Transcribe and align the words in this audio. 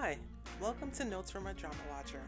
Hi, 0.00 0.16
welcome 0.60 0.92
to 0.92 1.04
Notes 1.04 1.28
from 1.28 1.48
a 1.48 1.54
Drama 1.54 1.74
Watcher, 1.90 2.22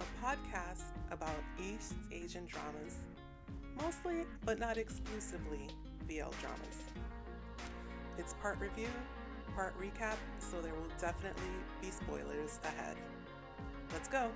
a 0.00 0.22
podcast 0.22 0.82
about 1.10 1.42
East 1.58 1.94
Asian 2.12 2.44
dramas, 2.44 2.96
mostly 3.80 4.26
but 4.44 4.58
not 4.58 4.76
exclusively 4.76 5.66
BL 6.06 6.28
dramas. 6.42 6.76
It's 8.18 8.34
part 8.34 8.60
review, 8.60 8.90
part 9.54 9.74
recap, 9.80 10.16
so 10.40 10.60
there 10.60 10.74
will 10.74 10.90
definitely 11.00 11.42
be 11.80 11.90
spoilers 11.90 12.60
ahead. 12.64 12.98
Let's 13.94 14.08
go! 14.08 14.30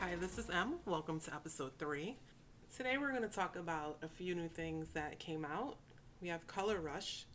Hi, 0.00 0.16
this 0.16 0.38
is 0.38 0.50
Em. 0.50 0.80
Welcome 0.86 1.20
to 1.20 1.34
episode 1.34 1.70
3. 1.78 2.16
Today 2.76 2.98
we're 2.98 3.10
going 3.10 3.22
to 3.22 3.28
talk 3.28 3.54
about 3.54 3.98
a 4.02 4.08
few 4.08 4.34
new 4.34 4.48
things 4.48 4.88
that 4.92 5.20
came 5.20 5.44
out. 5.44 5.76
We 6.20 6.26
have 6.26 6.48
Color 6.48 6.80
Rush, 6.80 7.26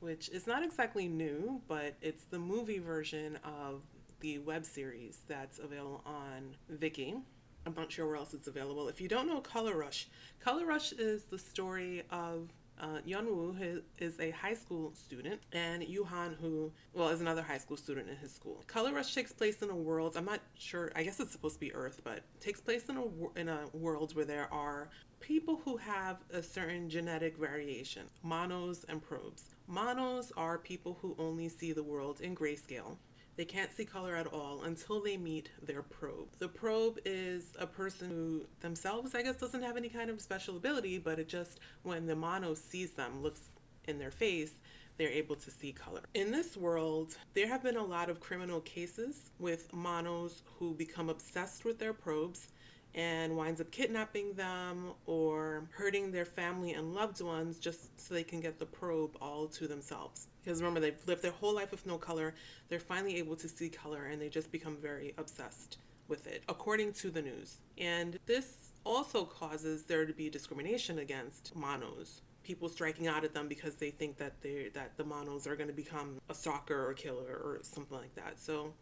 which 0.00 0.28
is 0.30 0.46
not 0.46 0.62
exactly 0.62 1.08
new, 1.08 1.60
but 1.68 1.94
it's 2.00 2.24
the 2.24 2.38
movie 2.38 2.78
version 2.78 3.38
of 3.44 3.84
the 4.20 4.38
web 4.38 4.64
series 4.64 5.20
that's 5.28 5.58
available 5.58 6.02
on 6.04 6.56
Viki. 6.72 7.20
I'm 7.66 7.74
not 7.74 7.92
sure 7.92 8.06
where 8.06 8.16
else 8.16 8.34
it's 8.34 8.48
available. 8.48 8.88
If 8.88 9.00
you 9.00 9.08
don't 9.08 9.28
know 9.28 9.40
Color 9.40 9.76
Rush, 9.76 10.08
Color 10.40 10.66
Rush 10.66 10.92
is 10.92 11.24
the 11.24 11.38
story 11.38 12.02
of 12.10 12.48
uh, 12.80 12.98
Yeonwoo 13.06 13.56
who 13.58 13.82
is 13.98 14.18
a 14.20 14.30
high 14.30 14.54
school 14.54 14.92
student, 14.94 15.40
and 15.52 15.82
Yuhan, 15.82 16.36
who, 16.40 16.72
well, 16.94 17.08
is 17.08 17.20
another 17.20 17.42
high 17.42 17.58
school 17.58 17.76
student 17.76 18.08
in 18.08 18.16
his 18.16 18.32
school. 18.32 18.64
Color 18.66 18.94
Rush 18.94 19.14
takes 19.14 19.32
place 19.32 19.60
in 19.60 19.70
a 19.70 19.76
world, 19.76 20.16
I'm 20.16 20.24
not 20.24 20.40
sure, 20.58 20.90
I 20.96 21.02
guess 21.02 21.20
it's 21.20 21.32
supposed 21.32 21.56
to 21.56 21.60
be 21.60 21.74
Earth, 21.74 22.00
but 22.02 22.22
takes 22.40 22.60
place 22.60 22.84
in 22.88 22.96
a, 22.96 23.38
in 23.38 23.48
a 23.48 23.66
world 23.74 24.16
where 24.16 24.24
there 24.24 24.48
are 24.52 24.88
people 25.20 25.60
who 25.64 25.76
have 25.76 26.18
a 26.32 26.42
certain 26.42 26.88
genetic 26.88 27.36
variation, 27.36 28.02
monos 28.22 28.84
and 28.88 29.02
probes. 29.02 29.44
Monos 29.66 30.32
are 30.36 30.58
people 30.58 30.98
who 31.00 31.14
only 31.18 31.48
see 31.48 31.72
the 31.72 31.82
world 31.82 32.20
in 32.20 32.34
grayscale. 32.34 32.96
They 33.36 33.44
can't 33.44 33.72
see 33.72 33.84
color 33.84 34.16
at 34.16 34.26
all 34.26 34.64
until 34.64 35.00
they 35.00 35.16
meet 35.16 35.50
their 35.62 35.82
probe. 35.82 36.28
The 36.38 36.48
probe 36.48 36.98
is 37.04 37.52
a 37.58 37.66
person 37.66 38.10
who 38.10 38.46
themselves, 38.60 39.14
I 39.14 39.22
guess, 39.22 39.36
doesn't 39.36 39.62
have 39.62 39.76
any 39.76 39.88
kind 39.88 40.10
of 40.10 40.20
special 40.20 40.56
ability, 40.56 40.98
but 40.98 41.18
it 41.18 41.28
just, 41.28 41.60
when 41.82 42.06
the 42.06 42.16
mono 42.16 42.54
sees 42.54 42.92
them, 42.92 43.22
looks 43.22 43.40
in 43.86 43.98
their 43.98 44.10
face, 44.10 44.52
they're 44.98 45.08
able 45.08 45.36
to 45.36 45.50
see 45.50 45.72
color. 45.72 46.02
In 46.12 46.30
this 46.30 46.56
world, 46.56 47.16
there 47.32 47.48
have 47.48 47.62
been 47.62 47.76
a 47.76 47.84
lot 47.84 48.10
of 48.10 48.20
criminal 48.20 48.60
cases 48.60 49.30
with 49.38 49.72
monos 49.72 50.42
who 50.58 50.74
become 50.74 51.08
obsessed 51.08 51.64
with 51.64 51.78
their 51.78 51.94
probes 51.94 52.48
and 52.94 53.36
winds 53.36 53.60
up 53.60 53.70
kidnapping 53.70 54.34
them 54.34 54.92
or 55.06 55.64
hurting 55.72 56.10
their 56.10 56.24
family 56.24 56.72
and 56.72 56.94
loved 56.94 57.20
ones 57.20 57.58
just 57.58 58.00
so 58.00 58.14
they 58.14 58.24
can 58.24 58.40
get 58.40 58.58
the 58.58 58.66
probe 58.66 59.16
all 59.20 59.46
to 59.46 59.68
themselves. 59.68 60.26
Because 60.42 60.60
remember, 60.60 60.80
they've 60.80 61.06
lived 61.06 61.22
their 61.22 61.30
whole 61.30 61.54
life 61.54 61.70
with 61.70 61.86
no 61.86 61.98
color, 61.98 62.34
they're 62.68 62.80
finally 62.80 63.16
able 63.16 63.36
to 63.36 63.48
see 63.48 63.68
color 63.68 64.06
and 64.06 64.20
they 64.20 64.28
just 64.28 64.50
become 64.50 64.76
very 64.76 65.14
obsessed 65.18 65.78
with 66.08 66.26
it, 66.26 66.42
according 66.48 66.92
to 66.94 67.10
the 67.10 67.22
news. 67.22 67.58
And 67.78 68.18
this 68.26 68.72
also 68.84 69.24
causes 69.24 69.84
there 69.84 70.04
to 70.04 70.12
be 70.12 70.28
discrimination 70.28 70.98
against 70.98 71.54
monos. 71.54 72.22
People 72.42 72.68
striking 72.68 73.06
out 73.06 73.22
at 73.22 73.32
them 73.32 73.48
because 73.48 73.76
they 73.76 73.90
think 73.90 74.16
that 74.16 74.40
they 74.42 74.70
that 74.74 74.96
the 74.96 75.04
monos 75.04 75.46
are 75.46 75.54
going 75.54 75.68
to 75.68 75.74
become 75.74 76.20
a 76.28 76.34
stalker 76.34 76.88
or 76.88 76.94
killer 76.94 77.40
or 77.42 77.60
something 77.62 77.96
like 77.96 78.14
that. 78.16 78.40
So, 78.40 78.72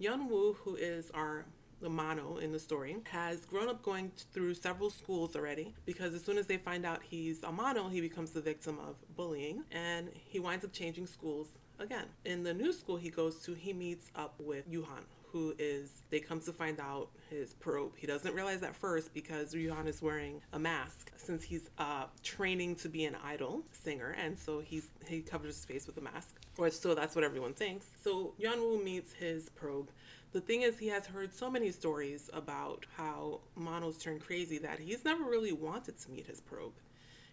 Yeonwoo, 0.00 0.56
who 0.56 0.74
is 0.74 1.10
our 1.12 1.44
the 1.82 1.90
mono 1.90 2.38
in 2.38 2.52
the 2.52 2.58
story, 2.58 2.96
has 3.10 3.44
grown 3.44 3.68
up 3.68 3.82
going 3.82 4.10
through 4.32 4.54
several 4.54 4.88
schools 4.88 5.36
already 5.36 5.74
because 5.84 6.14
as 6.14 6.24
soon 6.24 6.38
as 6.38 6.46
they 6.46 6.56
find 6.56 6.86
out 6.86 7.00
he's 7.02 7.42
a 7.42 7.52
mono, 7.52 7.88
he 7.88 8.00
becomes 8.00 8.30
the 8.30 8.40
victim 8.40 8.78
of 8.78 8.96
bullying 9.16 9.64
and 9.70 10.08
he 10.14 10.40
winds 10.40 10.64
up 10.64 10.72
changing 10.72 11.06
schools 11.06 11.48
again. 11.78 12.06
In 12.24 12.42
the 12.44 12.54
new 12.54 12.72
school 12.72 12.96
he 12.96 13.10
goes 13.10 13.42
to, 13.42 13.54
he 13.54 13.72
meets 13.72 14.10
up 14.14 14.34
with 14.38 14.70
Yuhan, 14.70 15.04
who 15.32 15.54
is 15.58 16.02
they 16.10 16.20
come 16.20 16.40
to 16.40 16.52
find 16.52 16.78
out 16.80 17.08
his 17.30 17.54
probe. 17.54 17.92
He 17.96 18.06
doesn't 18.06 18.34
realize 18.34 18.60
that 18.60 18.76
first 18.76 19.12
because 19.12 19.54
Yuhan 19.54 19.86
is 19.86 20.00
wearing 20.00 20.40
a 20.52 20.58
mask 20.58 21.10
since 21.16 21.42
he's 21.42 21.68
uh, 21.78 22.04
training 22.22 22.76
to 22.76 22.88
be 22.88 23.04
an 23.04 23.16
idol 23.24 23.62
singer, 23.72 24.14
and 24.22 24.38
so 24.38 24.60
he's 24.60 24.86
he 25.06 25.20
covers 25.20 25.56
his 25.56 25.64
face 25.64 25.86
with 25.86 25.96
a 25.96 26.00
mask, 26.00 26.36
or 26.58 26.70
so 26.70 26.94
that's 26.94 27.14
what 27.14 27.24
everyone 27.24 27.54
thinks. 27.54 27.86
So 28.02 28.34
Yeonwoo 28.40 28.82
meets 28.82 29.12
his 29.12 29.48
probe, 29.50 29.88
the 30.32 30.40
thing 30.40 30.62
is, 30.62 30.78
he 30.78 30.88
has 30.88 31.06
heard 31.06 31.34
so 31.34 31.50
many 31.50 31.70
stories 31.70 32.30
about 32.32 32.86
how 32.96 33.40
monos 33.54 33.98
turn 33.98 34.18
crazy 34.18 34.58
that 34.58 34.78
he's 34.78 35.04
never 35.04 35.24
really 35.24 35.52
wanted 35.52 35.98
to 36.00 36.10
meet 36.10 36.26
his 36.26 36.40
probe. 36.40 36.72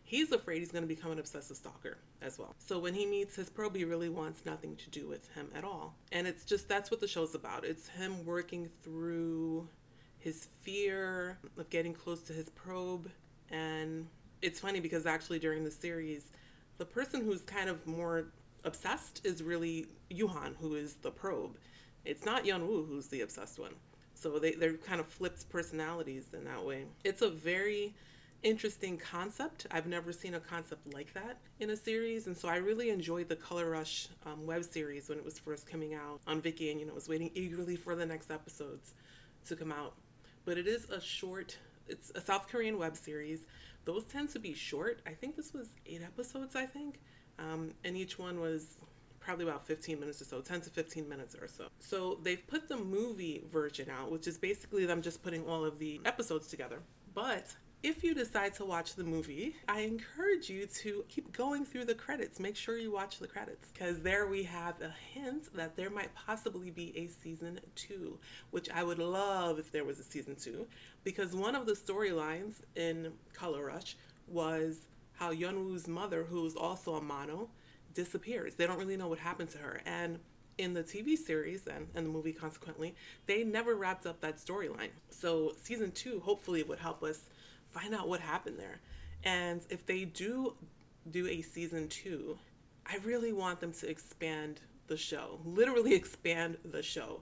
He's 0.03 0.31
afraid 0.31 0.59
he's 0.59 0.71
going 0.71 0.83
to 0.83 0.87
become 0.87 1.11
an 1.11 1.19
obsessive 1.19 1.55
stalker 1.55 1.99
as 2.21 2.37
well. 2.37 2.55
So 2.57 2.79
when 2.79 2.95
he 2.95 3.05
meets 3.05 3.35
his 3.35 3.49
probe, 3.49 3.75
he 3.75 3.85
really 3.85 4.09
wants 4.09 4.45
nothing 4.45 4.75
to 4.77 4.89
do 4.89 5.07
with 5.07 5.31
him 5.33 5.49
at 5.55 5.63
all. 5.63 5.95
And 6.11 6.27
it's 6.27 6.43
just 6.43 6.67
that's 6.67 6.91
what 6.91 6.99
the 6.99 7.07
show's 7.07 7.35
about. 7.35 7.63
It's 7.63 7.87
him 7.87 8.25
working 8.25 8.69
through 8.83 9.69
his 10.17 10.47
fear 10.63 11.37
of 11.57 11.69
getting 11.69 11.93
close 11.93 12.21
to 12.23 12.33
his 12.33 12.49
probe. 12.49 13.09
And 13.49 14.07
it's 14.41 14.59
funny 14.59 14.79
because 14.79 15.05
actually 15.05 15.39
during 15.39 15.63
the 15.63 15.71
series, 15.71 16.23
the 16.79 16.85
person 16.85 17.23
who's 17.23 17.43
kind 17.43 17.69
of 17.69 17.85
more 17.85 18.31
obsessed 18.65 19.21
is 19.23 19.41
really 19.43 19.85
Yuhan, 20.11 20.55
who 20.59 20.75
is 20.75 20.95
the 20.95 21.11
probe 21.11 21.57
it's 22.09 22.25
not 22.25 22.43
Yeonwoo 22.43 22.87
who's 22.87 23.07
the 23.07 23.21
obsessed 23.21 23.59
one. 23.59 23.75
So 24.15 24.39
they, 24.39 24.51
they're 24.51 24.73
kind 24.73 24.99
of 24.99 25.07
flipped 25.07 25.47
personalities 25.49 26.25
in 26.33 26.43
that 26.45 26.65
way. 26.65 26.85
It's 27.03 27.21
a 27.21 27.29
very 27.29 27.93
interesting 28.41 28.97
concept. 28.97 29.67
I've 29.71 29.85
never 29.85 30.11
seen 30.11 30.33
a 30.33 30.39
concept 30.39 30.93
like 30.93 31.13
that 31.13 31.37
in 31.59 31.69
a 31.69 31.75
series, 31.75 32.27
and 32.27 32.35
so 32.35 32.49
I 32.49 32.57
really 32.57 32.89
enjoyed 32.89 33.29
the 33.29 33.35
Color 33.35 33.69
Rush 33.69 34.09
um, 34.25 34.45
web 34.45 34.63
series 34.63 35.07
when 35.07 35.17
it 35.17 35.25
was 35.25 35.37
first 35.37 35.67
coming 35.67 35.93
out 35.93 36.19
on 36.27 36.41
Viki, 36.41 36.71
and 36.71 36.79
you 36.79 36.85
know 36.85 36.93
was 36.93 37.07
waiting 37.07 37.31
eagerly 37.33 37.75
for 37.75 37.95
the 37.95 38.05
next 38.05 38.31
episodes 38.31 38.93
to 39.47 39.55
come 39.55 39.71
out. 39.71 39.93
But 40.45 40.57
it 40.57 40.67
is 40.67 40.89
a 40.89 40.99
short. 40.99 41.57
It's 41.87 42.11
a 42.15 42.21
South 42.21 42.47
Korean 42.47 42.77
web 42.77 42.95
series. 42.95 43.45
Those 43.85 44.03
tend 44.05 44.29
to 44.31 44.39
be 44.39 44.53
short. 44.53 45.01
I 45.07 45.11
think 45.11 45.35
this 45.35 45.53
was 45.53 45.69
eight 45.85 46.01
episodes. 46.03 46.55
I 46.55 46.65
think, 46.65 46.99
um, 47.37 47.71
and 47.83 47.95
each 47.95 48.19
one 48.19 48.39
was 48.39 48.77
probably 49.29 49.45
about 49.45 49.63
15 49.63 49.99
minutes 49.99 50.23
or 50.23 50.25
so, 50.25 50.41
10 50.41 50.61
to 50.61 50.71
15 50.71 51.07
minutes 51.07 51.35
or 51.39 51.47
so. 51.47 51.67
So 51.79 52.19
they've 52.23 52.45
put 52.47 52.67
the 52.67 52.77
movie 52.77 53.43
version 53.47 53.87
out, 53.87 54.09
which 54.09 54.25
is 54.25 54.39
basically 54.39 54.87
them 54.87 55.03
just 55.03 55.21
putting 55.21 55.45
all 55.45 55.63
of 55.63 55.77
the 55.77 56.01
episodes 56.03 56.47
together. 56.47 56.79
But 57.13 57.55
if 57.83 58.03
you 58.03 58.15
decide 58.15 58.55
to 58.55 58.65
watch 58.65 58.95
the 58.95 59.03
movie, 59.03 59.55
I 59.67 59.81
encourage 59.81 60.49
you 60.49 60.65
to 60.65 61.05
keep 61.09 61.31
going 61.31 61.63
through 61.63 61.85
the 61.85 61.93
credits. 61.93 62.39
Make 62.39 62.55
sure 62.55 62.79
you 62.79 62.91
watch 62.91 63.19
the 63.19 63.27
credits 63.27 63.69
because 63.71 64.01
there 64.01 64.25
we 64.25 64.41
have 64.45 64.81
a 64.81 64.91
hint 65.13 65.55
that 65.55 65.77
there 65.77 65.91
might 65.91 66.15
possibly 66.15 66.71
be 66.71 66.91
a 66.97 67.05
season 67.05 67.59
two, 67.75 68.17
which 68.49 68.67
I 68.71 68.83
would 68.83 68.97
love 68.97 69.59
if 69.59 69.71
there 69.71 69.85
was 69.85 69.99
a 69.99 70.03
season 70.03 70.37
two 70.37 70.65
because 71.03 71.35
one 71.35 71.53
of 71.53 71.67
the 71.67 71.73
storylines 71.73 72.61
in 72.75 73.13
Color 73.35 73.67
Rush 73.67 73.95
was 74.27 74.87
how 75.13 75.31
Yeonwoo's 75.31 75.87
mother, 75.87 76.23
who's 76.23 76.55
also 76.55 76.95
a 76.95 77.01
mono, 77.01 77.49
disappears. 78.03 78.55
They 78.55 78.65
don't 78.65 78.79
really 78.79 78.97
know 78.97 79.07
what 79.09 79.19
happened 79.19 79.49
to 79.51 79.57
her. 79.57 79.81
And 79.85 80.19
in 80.57 80.73
the 80.73 80.83
TV 80.83 81.17
series 81.17 81.67
and, 81.67 81.87
and 81.95 82.05
the 82.05 82.09
movie, 82.09 82.33
consequently, 82.33 82.95
they 83.25 83.43
never 83.43 83.75
wrapped 83.75 84.05
up 84.05 84.21
that 84.21 84.37
storyline. 84.37 84.91
So 85.09 85.53
season 85.61 85.91
two 85.91 86.21
hopefully 86.21 86.63
would 86.63 86.79
help 86.79 87.03
us 87.03 87.23
find 87.71 87.93
out 87.93 88.07
what 88.07 88.21
happened 88.21 88.57
there. 88.57 88.79
And 89.23 89.61
if 89.69 89.85
they 89.85 90.05
do 90.05 90.55
do 91.09 91.27
a 91.27 91.41
season 91.41 91.87
two, 91.87 92.37
I 92.85 92.97
really 93.03 93.33
want 93.33 93.59
them 93.59 93.73
to 93.73 93.89
expand 93.89 94.61
the 94.87 94.97
show, 94.97 95.39
literally 95.45 95.93
expand 95.93 96.57
the 96.63 96.81
show. 96.81 97.21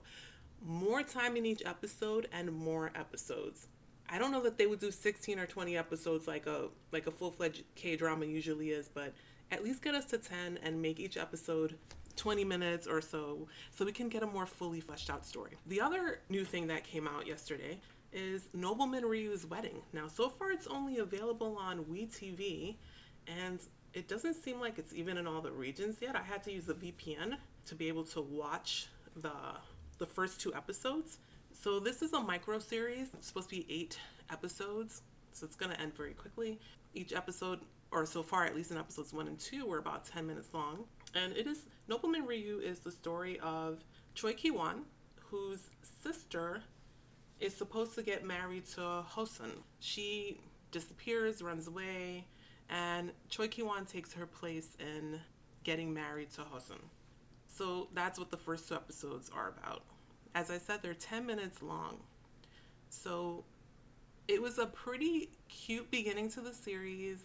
More 0.64 1.02
time 1.02 1.36
in 1.36 1.46
each 1.46 1.62
episode 1.64 2.28
and 2.32 2.52
more 2.52 2.90
episodes. 2.94 3.68
I 4.10 4.18
don't 4.18 4.32
know 4.32 4.42
that 4.42 4.58
they 4.58 4.66
would 4.66 4.80
do 4.80 4.90
16 4.90 5.38
or 5.38 5.46
20 5.46 5.76
episodes 5.76 6.26
like 6.26 6.46
a 6.46 6.68
like 6.92 7.06
a 7.06 7.10
full-fledged 7.10 7.62
K-drama 7.74 8.24
usually 8.24 8.70
is, 8.70 8.88
but 8.88 9.12
at 9.50 9.64
least 9.64 9.82
get 9.82 9.94
us 9.94 10.04
to 10.06 10.18
10 10.18 10.58
and 10.62 10.80
make 10.80 11.00
each 11.00 11.16
episode 11.16 11.76
20 12.16 12.44
minutes 12.44 12.86
or 12.86 13.00
so 13.00 13.48
so 13.70 13.84
we 13.84 13.92
can 13.92 14.08
get 14.08 14.22
a 14.22 14.26
more 14.26 14.46
fully 14.46 14.80
fleshed 14.80 15.08
out 15.10 15.24
story. 15.24 15.52
The 15.66 15.80
other 15.80 16.20
new 16.28 16.44
thing 16.44 16.66
that 16.66 16.84
came 16.84 17.06
out 17.06 17.26
yesterday 17.26 17.80
is 18.12 18.48
Nobleman 18.54 19.04
Ryu's 19.04 19.46
Wedding. 19.46 19.82
Now, 19.92 20.08
so 20.08 20.28
far 20.28 20.50
it's 20.50 20.66
only 20.66 20.98
available 20.98 21.56
on 21.56 21.84
WeTV 21.84 22.76
and 23.26 23.60
it 23.94 24.08
doesn't 24.08 24.34
seem 24.34 24.60
like 24.60 24.78
it's 24.78 24.94
even 24.94 25.16
in 25.16 25.26
all 25.26 25.40
the 25.40 25.50
regions 25.52 25.96
yet. 26.00 26.16
I 26.16 26.22
had 26.22 26.42
to 26.44 26.52
use 26.52 26.68
a 26.68 26.74
VPN 26.74 27.36
to 27.66 27.74
be 27.74 27.88
able 27.88 28.04
to 28.04 28.20
watch 28.20 28.88
the 29.16 29.32
the 29.98 30.06
first 30.06 30.40
two 30.40 30.54
episodes. 30.54 31.18
So 31.52 31.80
this 31.80 32.02
is 32.02 32.12
a 32.12 32.20
micro 32.20 32.60
series. 32.60 33.08
It's 33.14 33.26
supposed 33.26 33.50
to 33.50 33.56
be 33.56 33.66
8 33.68 33.98
episodes. 34.30 35.02
So 35.32 35.44
it's 35.44 35.56
going 35.56 35.72
to 35.72 35.80
end 35.80 35.96
very 35.96 36.14
quickly. 36.14 36.60
Each 36.94 37.12
episode 37.12 37.60
or 37.90 38.04
so 38.06 38.22
far, 38.22 38.44
at 38.44 38.54
least 38.54 38.70
in 38.70 38.78
episodes 38.78 39.12
one 39.12 39.26
and 39.26 39.38
two, 39.38 39.66
were 39.66 39.78
about 39.78 40.06
10 40.06 40.26
minutes 40.26 40.48
long. 40.52 40.84
And 41.14 41.36
it 41.36 41.46
is 41.46 41.62
Nobleman 41.88 42.26
Ryu 42.26 42.58
is 42.58 42.80
the 42.80 42.90
story 42.90 43.38
of 43.40 43.82
Choi 44.14 44.34
Ki 44.34 44.50
Won, 44.50 44.82
whose 45.20 45.70
sister 46.02 46.62
is 47.40 47.54
supposed 47.54 47.94
to 47.94 48.02
get 48.02 48.24
married 48.24 48.66
to 48.66 48.80
Hosun. 48.80 49.62
She 49.80 50.40
disappears, 50.70 51.40
runs 51.40 51.66
away, 51.66 52.26
and 52.68 53.12
Choi 53.30 53.48
Ki 53.48 53.62
Won 53.62 53.86
takes 53.86 54.12
her 54.12 54.26
place 54.26 54.76
in 54.78 55.20
getting 55.64 55.94
married 55.94 56.30
to 56.32 56.42
Hosun. 56.42 56.80
So 57.46 57.88
that's 57.94 58.18
what 58.18 58.30
the 58.30 58.36
first 58.36 58.68
two 58.68 58.74
episodes 58.74 59.30
are 59.34 59.48
about. 59.48 59.82
As 60.34 60.50
I 60.50 60.58
said, 60.58 60.80
they're 60.82 60.94
10 60.94 61.26
minutes 61.26 61.62
long. 61.62 61.98
So 62.90 63.44
it 64.28 64.40
was 64.40 64.58
a 64.58 64.66
pretty 64.66 65.30
cute 65.48 65.90
beginning 65.90 66.30
to 66.32 66.40
the 66.40 66.54
series. 66.54 67.18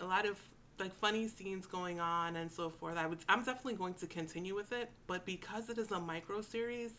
A 0.00 0.04
lot 0.04 0.26
of 0.26 0.38
like 0.78 0.94
funny 0.94 1.26
scenes 1.28 1.66
going 1.66 2.00
on 2.00 2.36
and 2.36 2.50
so 2.50 2.70
forth. 2.70 2.96
I 2.96 3.06
would 3.06 3.18
I'm 3.28 3.42
definitely 3.42 3.74
going 3.74 3.94
to 3.94 4.06
continue 4.06 4.54
with 4.54 4.72
it, 4.72 4.90
but 5.06 5.24
because 5.24 5.68
it 5.68 5.78
is 5.78 5.90
a 5.90 5.98
micro 5.98 6.40
series, 6.40 6.92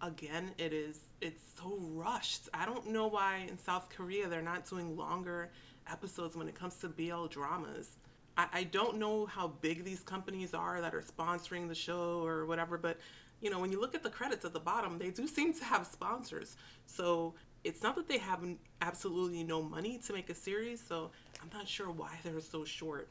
again, 0.00 0.52
it 0.58 0.72
is 0.72 1.00
it's 1.20 1.42
so 1.58 1.78
rushed. 1.80 2.48
I 2.54 2.64
don't 2.64 2.88
know 2.88 3.06
why 3.06 3.46
in 3.48 3.58
South 3.58 3.88
Korea 3.94 4.28
they're 4.28 4.42
not 4.42 4.68
doing 4.68 4.96
longer 4.96 5.50
episodes 5.90 6.36
when 6.36 6.48
it 6.48 6.54
comes 6.54 6.76
to 6.76 6.88
BL 6.88 7.26
dramas. 7.26 7.96
I, 8.36 8.46
I 8.52 8.64
don't 8.64 8.98
know 8.98 9.26
how 9.26 9.48
big 9.48 9.84
these 9.84 10.00
companies 10.00 10.54
are 10.54 10.80
that 10.80 10.94
are 10.94 11.02
sponsoring 11.02 11.68
the 11.68 11.74
show 11.74 12.24
or 12.24 12.46
whatever, 12.46 12.78
but 12.78 12.98
you 13.40 13.50
know, 13.50 13.58
when 13.58 13.70
you 13.70 13.80
look 13.80 13.94
at 13.94 14.02
the 14.02 14.10
credits 14.10 14.44
at 14.44 14.52
the 14.54 14.60
bottom, 14.60 14.98
they 14.98 15.10
do 15.10 15.26
seem 15.26 15.52
to 15.54 15.64
have 15.64 15.86
sponsors. 15.86 16.56
So 16.86 17.34
it's 17.66 17.82
not 17.82 17.96
that 17.96 18.08
they 18.08 18.18
have 18.18 18.44
absolutely 18.80 19.42
no 19.42 19.60
money 19.60 19.98
to 20.06 20.12
make 20.12 20.30
a 20.30 20.34
series, 20.34 20.80
so 20.86 21.10
I'm 21.42 21.50
not 21.52 21.66
sure 21.66 21.90
why 21.90 22.12
they're 22.22 22.40
so 22.40 22.64
short. 22.64 23.08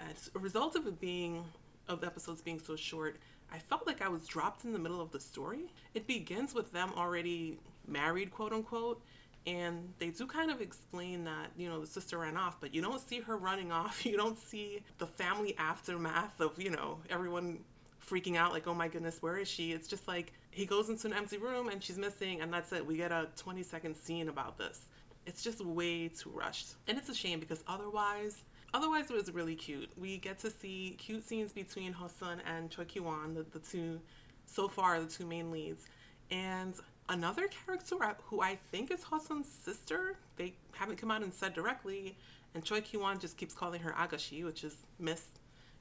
As 0.00 0.30
a 0.34 0.38
result 0.40 0.74
of 0.74 0.86
it 0.86 1.00
being, 1.00 1.44
of 1.88 2.00
the 2.00 2.06
episodes 2.06 2.42
being 2.42 2.58
so 2.58 2.74
short, 2.74 3.20
I 3.52 3.58
felt 3.58 3.86
like 3.86 4.02
I 4.02 4.08
was 4.08 4.26
dropped 4.26 4.64
in 4.64 4.72
the 4.72 4.78
middle 4.80 5.00
of 5.00 5.12
the 5.12 5.20
story. 5.20 5.72
It 5.94 6.08
begins 6.08 6.54
with 6.54 6.72
them 6.72 6.90
already 6.96 7.58
married, 7.86 8.32
quote 8.32 8.52
unquote, 8.52 9.00
and 9.46 9.92
they 9.98 10.08
do 10.08 10.26
kind 10.26 10.50
of 10.50 10.60
explain 10.60 11.24
that, 11.24 11.50
you 11.56 11.68
know, 11.68 11.80
the 11.80 11.86
sister 11.86 12.18
ran 12.18 12.36
off, 12.36 12.56
but 12.60 12.74
you 12.74 12.82
don't 12.82 13.00
see 13.00 13.20
her 13.20 13.36
running 13.36 13.70
off. 13.80 14.04
You 14.04 14.16
don't 14.16 14.38
see 14.38 14.82
the 14.98 15.06
family 15.06 15.54
aftermath 15.56 16.40
of, 16.40 16.60
you 16.60 16.70
know, 16.70 16.98
everyone 17.10 17.60
freaking 18.08 18.36
out, 18.36 18.52
like, 18.52 18.66
oh 18.66 18.74
my 18.74 18.88
goodness, 18.88 19.22
where 19.22 19.38
is 19.38 19.48
she? 19.48 19.72
It's 19.72 19.88
just 19.88 20.06
like 20.06 20.32
he 20.50 20.66
goes 20.66 20.88
into 20.88 21.06
an 21.06 21.12
empty 21.12 21.38
room 21.38 21.68
and 21.68 21.82
she's 21.82 21.98
missing, 21.98 22.40
and 22.40 22.52
that's 22.52 22.72
it. 22.72 22.86
We 22.86 22.96
get 22.96 23.12
a 23.12 23.28
20 23.36 23.62
second 23.62 23.96
scene 23.96 24.28
about 24.28 24.58
this. 24.58 24.80
It's 25.26 25.42
just 25.42 25.64
way 25.64 26.08
too 26.08 26.30
rushed. 26.30 26.74
And 26.86 26.98
it's 26.98 27.08
a 27.08 27.14
shame 27.14 27.40
because 27.40 27.64
otherwise, 27.66 28.42
otherwise 28.74 29.10
it 29.10 29.14
was 29.14 29.32
really 29.32 29.54
cute. 29.54 29.90
We 29.98 30.18
get 30.18 30.38
to 30.40 30.50
see 30.50 30.96
cute 30.98 31.26
scenes 31.26 31.52
between 31.52 31.94
Hosun 31.94 32.40
and 32.46 32.70
Choi 32.70 32.84
Ki-won, 32.84 33.34
the, 33.34 33.44
the 33.50 33.58
two, 33.58 34.00
so 34.46 34.68
far, 34.68 35.00
the 35.00 35.06
two 35.06 35.26
main 35.26 35.50
leads. 35.50 35.86
And 36.30 36.74
another 37.08 37.48
character 37.48 37.96
who 38.24 38.42
I 38.42 38.56
think 38.70 38.90
is 38.90 39.00
Hosun's 39.00 39.48
sister, 39.48 40.16
they 40.36 40.54
haven't 40.72 40.96
come 40.96 41.10
out 41.10 41.22
and 41.22 41.32
said 41.32 41.54
directly, 41.54 42.16
and 42.54 42.62
Choi 42.62 42.82
Ki-won 42.82 43.18
just 43.18 43.36
keeps 43.36 43.54
calling 43.54 43.80
her 43.80 43.92
Agashi, 43.92 44.44
which 44.44 44.62
is 44.62 44.76
Miss 44.98 45.24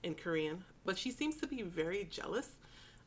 in 0.04 0.16
Korean. 0.16 0.64
But 0.86 0.98
she 0.98 1.12
seems 1.12 1.38
to 1.38 1.48
be 1.48 1.62
very 1.62 2.08
jealous 2.10 2.50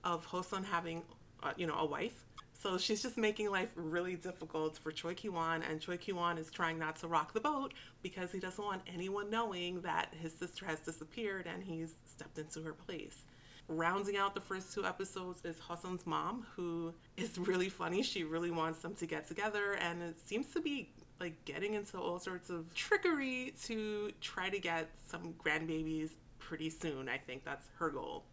of 0.04 0.26
Hosun 0.28 0.64
having, 0.64 1.02
uh, 1.42 1.52
you 1.56 1.66
know, 1.66 1.76
a 1.78 1.84
wife. 1.84 2.24
So 2.52 2.78
she's 2.78 3.02
just 3.02 3.18
making 3.18 3.50
life 3.50 3.70
really 3.76 4.16
difficult 4.16 4.78
for 4.78 4.90
Choi 4.90 5.14
Ki-won, 5.14 5.62
and 5.62 5.80
Choi 5.80 5.98
Ki-won 5.98 6.38
is 6.38 6.50
trying 6.50 6.78
not 6.78 6.96
to 6.96 7.06
rock 7.06 7.34
the 7.34 7.40
boat 7.40 7.74
because 8.02 8.32
he 8.32 8.40
doesn't 8.40 8.64
want 8.64 8.82
anyone 8.92 9.30
knowing 9.30 9.82
that 9.82 10.14
his 10.20 10.32
sister 10.32 10.64
has 10.64 10.80
disappeared 10.80 11.46
and 11.46 11.62
he's 11.62 11.94
stepped 12.06 12.38
into 12.38 12.62
her 12.62 12.72
place. 12.72 13.24
Rounding 13.68 14.16
out 14.16 14.34
the 14.34 14.40
first 14.40 14.72
two 14.72 14.86
episodes 14.86 15.40
is 15.44 15.56
Hosun's 15.58 16.06
mom, 16.06 16.46
who 16.54 16.94
is 17.16 17.36
really 17.38 17.68
funny. 17.68 18.02
She 18.02 18.24
really 18.24 18.50
wants 18.50 18.78
them 18.78 18.94
to 18.96 19.06
get 19.06 19.28
together, 19.28 19.74
and 19.74 20.02
it 20.02 20.18
seems 20.24 20.46
to 20.48 20.60
be 20.60 20.88
like 21.20 21.44
getting 21.44 21.74
into 21.74 21.98
all 21.98 22.18
sorts 22.18 22.50
of 22.50 22.72
trickery 22.74 23.54
to 23.64 24.12
try 24.20 24.50
to 24.50 24.58
get 24.58 24.88
some 25.08 25.34
grandbabies 25.34 26.10
pretty 26.46 26.70
soon. 26.70 27.08
I 27.08 27.18
think 27.18 27.44
that's 27.44 27.68
her 27.78 27.90
goal, 27.90 28.24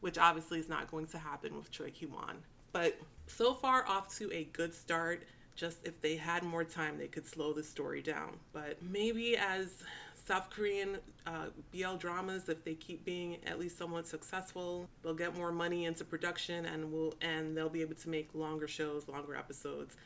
which 0.00 0.18
obviously 0.18 0.58
is 0.58 0.68
not 0.68 0.90
going 0.90 1.06
to 1.08 1.18
happen 1.18 1.56
with 1.56 1.70
Choi 1.70 1.90
Ki-won. 1.90 2.38
But 2.72 2.98
so 3.26 3.54
far, 3.54 3.86
off 3.86 4.14
to 4.18 4.32
a 4.32 4.44
good 4.44 4.74
start. 4.74 5.24
Just 5.56 5.78
if 5.86 6.00
they 6.00 6.16
had 6.16 6.42
more 6.42 6.64
time, 6.64 6.98
they 6.98 7.06
could 7.06 7.26
slow 7.26 7.52
the 7.52 7.62
story 7.62 8.02
down. 8.02 8.38
But 8.52 8.82
maybe 8.82 9.36
as 9.36 9.82
South 10.14 10.48
Korean 10.50 10.98
uh, 11.26 11.46
BL 11.72 11.96
dramas, 11.98 12.48
if 12.48 12.64
they 12.64 12.74
keep 12.74 13.04
being 13.04 13.38
at 13.46 13.58
least 13.58 13.76
somewhat 13.76 14.06
successful, 14.06 14.88
they'll 15.02 15.14
get 15.14 15.36
more 15.36 15.52
money 15.52 15.84
into 15.84 16.04
production, 16.04 16.64
and 16.66 16.90
will 16.90 17.14
and 17.20 17.56
they'll 17.56 17.68
be 17.68 17.82
able 17.82 17.96
to 17.96 18.08
make 18.08 18.30
longer 18.34 18.68
shows, 18.68 19.06
longer 19.08 19.34
episodes, 19.36 19.96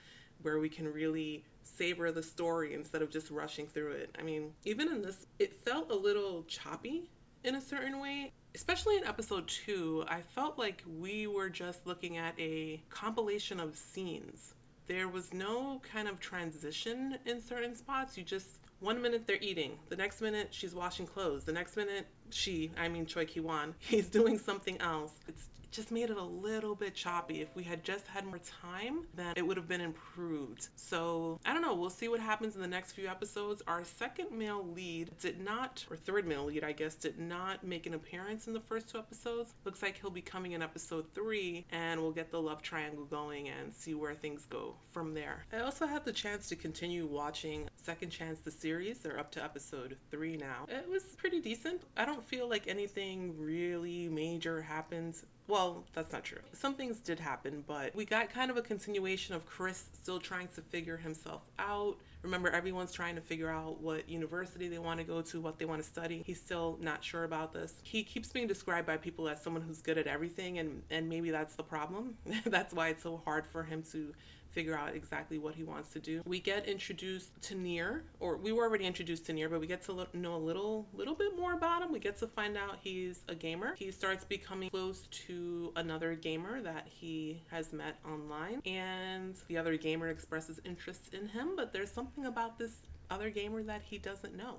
where 0.43 0.59
we 0.59 0.69
can 0.69 0.93
really 0.93 1.45
savor 1.63 2.11
the 2.11 2.23
story 2.23 2.75
instead 2.75 3.01
of 3.03 3.11
just 3.11 3.31
rushing 3.31 3.67
through 3.67 3.93
it. 3.93 4.17
I 4.19 4.23
mean, 4.23 4.53
even 4.65 4.89
in 4.89 5.03
this, 5.03 5.27
it 5.39 5.55
felt 5.65 5.91
a 5.91 5.97
little 5.97 6.43
choppy 6.45 7.11
in 7.45 7.55
a 7.55 7.61
certain 7.61 8.01
way. 8.01 8.33
Especially 8.55 8.97
in 8.97 9.05
episode 9.05 9.49
two, 9.49 10.05
I 10.09 10.23
felt 10.23 10.59
like 10.59 10.83
we 10.99 11.27
were 11.27 11.49
just 11.49 11.87
looking 11.87 12.17
at 12.17 12.35
a 12.39 12.81
compilation 12.89 13.61
of 13.61 13.77
scenes. 13.77 14.55
There 14.87 15.09
was 15.09 15.33
no 15.33 15.81
kind 15.93 16.09
of 16.09 16.21
transition 16.21 17.19
in 17.27 17.41
certain 17.41 17.75
spots. 17.75 18.17
You 18.17 18.25
just, 18.25 18.61
one 18.81 19.01
minute 19.01 19.27
they're 19.27 19.39
eating, 19.41 19.79
the 19.89 19.97
next 19.97 20.21
minute 20.21 20.49
she's 20.51 20.75
washing 20.75 21.07
clothes, 21.07 21.45
the 21.45 21.53
next 21.53 21.77
minute 21.77 22.07
she, 22.31 22.71
I 22.79 22.89
mean 22.89 23.07
Choi 23.07 23.25
Ki 23.25 23.41
Won, 23.41 23.75
he's 23.79 24.09
doing 24.09 24.39
something 24.39 24.81
else. 24.81 25.13
It's 25.27 25.49
just 25.75 25.91
made 25.91 26.09
it 26.09 26.17
a 26.17 26.23
little 26.23 26.77
bit 26.77 26.95
choppy. 26.95 27.43
If 27.43 27.55
we 27.57 27.65
had 27.65 27.83
just 27.83 28.07
had 28.07 28.25
more 28.25 28.39
time, 28.39 29.07
then 29.15 29.35
it 29.37 29.43
would 29.43 29.57
have 29.57 29.67
been 29.67 29.81
improved. 29.81 30.69
So 30.77 31.41
I 31.45 31.53
don't 31.53 31.63
know. 31.63 31.75
We'll 31.75 31.91
see 31.91 32.09
what 32.09 32.21
happens 32.21 32.55
in 32.55 32.63
the 32.63 32.69
next 32.69 32.93
few 32.93 33.09
episodes. 33.09 33.61
Our 33.67 33.83
second 33.85 34.31
male 34.31 34.65
lead 34.65 35.11
did 35.21 35.41
not, 35.41 35.85
or 35.91 35.97
third 35.97 36.27
male 36.27 36.45
lead, 36.45 36.63
I 36.63 36.73
guess, 36.73 36.95
did 36.95 37.19
not 37.19 37.65
make 37.65 37.87
an 37.87 37.95
appearance 37.95 38.47
in 38.47 38.53
the 38.53 38.61
first 38.61 38.89
two 38.89 38.99
episodes. 38.99 39.53
Looks 39.65 39.83
like 39.83 40.01
he'll 40.01 40.11
be 40.11 40.23
coming 40.23 40.53
in 40.53 40.63
episode 40.63 41.07
three, 41.13 41.67
and 41.73 42.01
we'll 42.01 42.13
get 42.13 42.31
the 42.31 42.41
love 42.41 42.63
triangle 42.63 43.05
going 43.05 43.49
and 43.49 43.75
see 43.75 43.95
where 43.95 44.15
things 44.15 44.47
go 44.49 44.77
from 44.93 45.15
there. 45.15 45.45
I 45.53 45.59
also 45.59 45.87
had 45.87 46.05
the 46.05 46.13
chance 46.13 46.49
to 46.51 46.57
continue 46.57 47.07
watching 47.07 47.69
Second 47.77 48.11
Chance 48.11 48.41
the 48.41 48.53
series. 48.53 49.01
They're 49.01 49.19
up 49.19 49.33
to 49.33 49.43
episode 49.43 49.97
three 50.13 50.37
now. 50.37 50.67
It 50.69 50.89
was 50.89 51.03
pretty 51.17 51.41
decent. 51.41 51.83
I 51.97 52.05
don't 52.05 52.23
feel 52.23 52.49
like 52.49 52.69
anything 52.69 53.35
really 53.39 54.09
major 54.09 54.63
happens 54.63 55.25
well, 55.47 55.85
that's 55.93 56.13
not 56.13 56.25
true. 56.25 56.39
Some 56.53 56.75
things 56.75 56.99
did 57.01 57.21
happen, 57.21 57.65
but 57.67 57.95
we 57.95 58.07
got 58.07 58.31
kind 58.31 58.51
of 58.51 58.57
a 58.57 58.63
continuation 58.63 59.35
of 59.35 59.45
Chris 59.45 59.85
still 60.01 60.19
trying 60.19 60.49
to 60.55 60.63
figure 60.63 60.97
himself 60.97 61.43
out. 61.59 61.97
Remember, 62.23 62.49
everyone's 62.49 62.93
trying 62.93 63.15
to 63.17 63.21
figure 63.21 63.51
out 63.51 63.83
what 63.83 64.09
university 64.09 64.69
they 64.69 64.79
want 64.79 65.01
to 65.01 65.05
go 65.05 65.21
to, 65.21 65.41
what 65.43 65.59
they 65.59 65.67
want 65.67 65.83
to 65.83 65.89
study. 65.89 66.23
He's 66.25 66.41
still 66.41 66.79
not 66.81 67.05
sure 67.05 67.25
about 67.25 67.53
this. 67.53 67.75
He 67.83 68.03
keeps 68.03 68.31
being 68.31 68.47
described 68.47 68.87
by 68.87 68.97
people 68.97 69.29
as 69.29 69.43
someone 69.43 69.63
who's 69.63 69.83
good 69.83 69.99
at 69.99 70.07
everything, 70.07 70.59
and, 70.59 70.83
and 70.91 71.11
maybe 71.11 71.31
that's 71.31 71.57
the 71.57 71.63
problem. 71.63 72.15
that's 72.47 72.73
why 72.73 72.89
it's 72.89 73.03
so 73.03 73.21
hard 73.27 73.47
for 73.47 73.65
him 73.65 73.83
to 73.93 74.15
figure 74.55 74.77
out 74.77 74.95
exactly 74.95 75.39
what 75.39 75.55
he 75.55 75.65
wants 75.65 75.91
to 75.91 75.99
do. 75.99 76.23
We 76.25 76.41
get 76.41 76.67
introduced 76.67 77.31
to 77.43 77.55
Near, 77.55 78.05
or 78.21 78.37
we 78.37 78.53
were 78.53 78.65
already 78.65 78.87
introduced 78.87 79.27
to 79.27 79.33
Near, 79.33 79.49
but 79.49 79.61
we 79.61 79.67
get 79.67 79.83
to 79.85 80.07
know 80.15 80.37
a 80.37 80.39
little 80.39 80.87
little 80.95 81.15
bit 81.15 81.37
more 81.37 81.55
about 81.55 81.83
him. 81.83 81.93
We 81.93 81.99
get 81.99 82.17
to 82.19 82.27
find 82.27 82.57
out 82.57 82.79
he's 82.83 83.21
a 83.29 83.35
gamer. 83.35 83.75
He 83.77 83.91
starts 83.91 84.25
becoming 84.25 84.71
close 84.71 85.09
to 85.27 85.73
another 85.77 86.15
gamer 86.15 86.63
that 86.63 86.87
he 86.89 87.43
has 87.51 87.73
met 87.73 87.97
online, 88.07 88.63
and 88.65 89.35
the 89.49 89.59
other 89.59 89.77
gamer 89.77 90.09
expresses 90.09 90.61
interest 90.65 91.13
in 91.13 91.29
him, 91.29 91.57
but 91.57 91.73
there's 91.73 91.91
something 91.91 92.27
about 92.27 92.59
this 92.59 92.77
other 93.15 93.31
gamer 93.31 93.63
that 93.63 93.83
he 93.85 93.97
doesn't 93.99 94.37
know. 94.37 94.57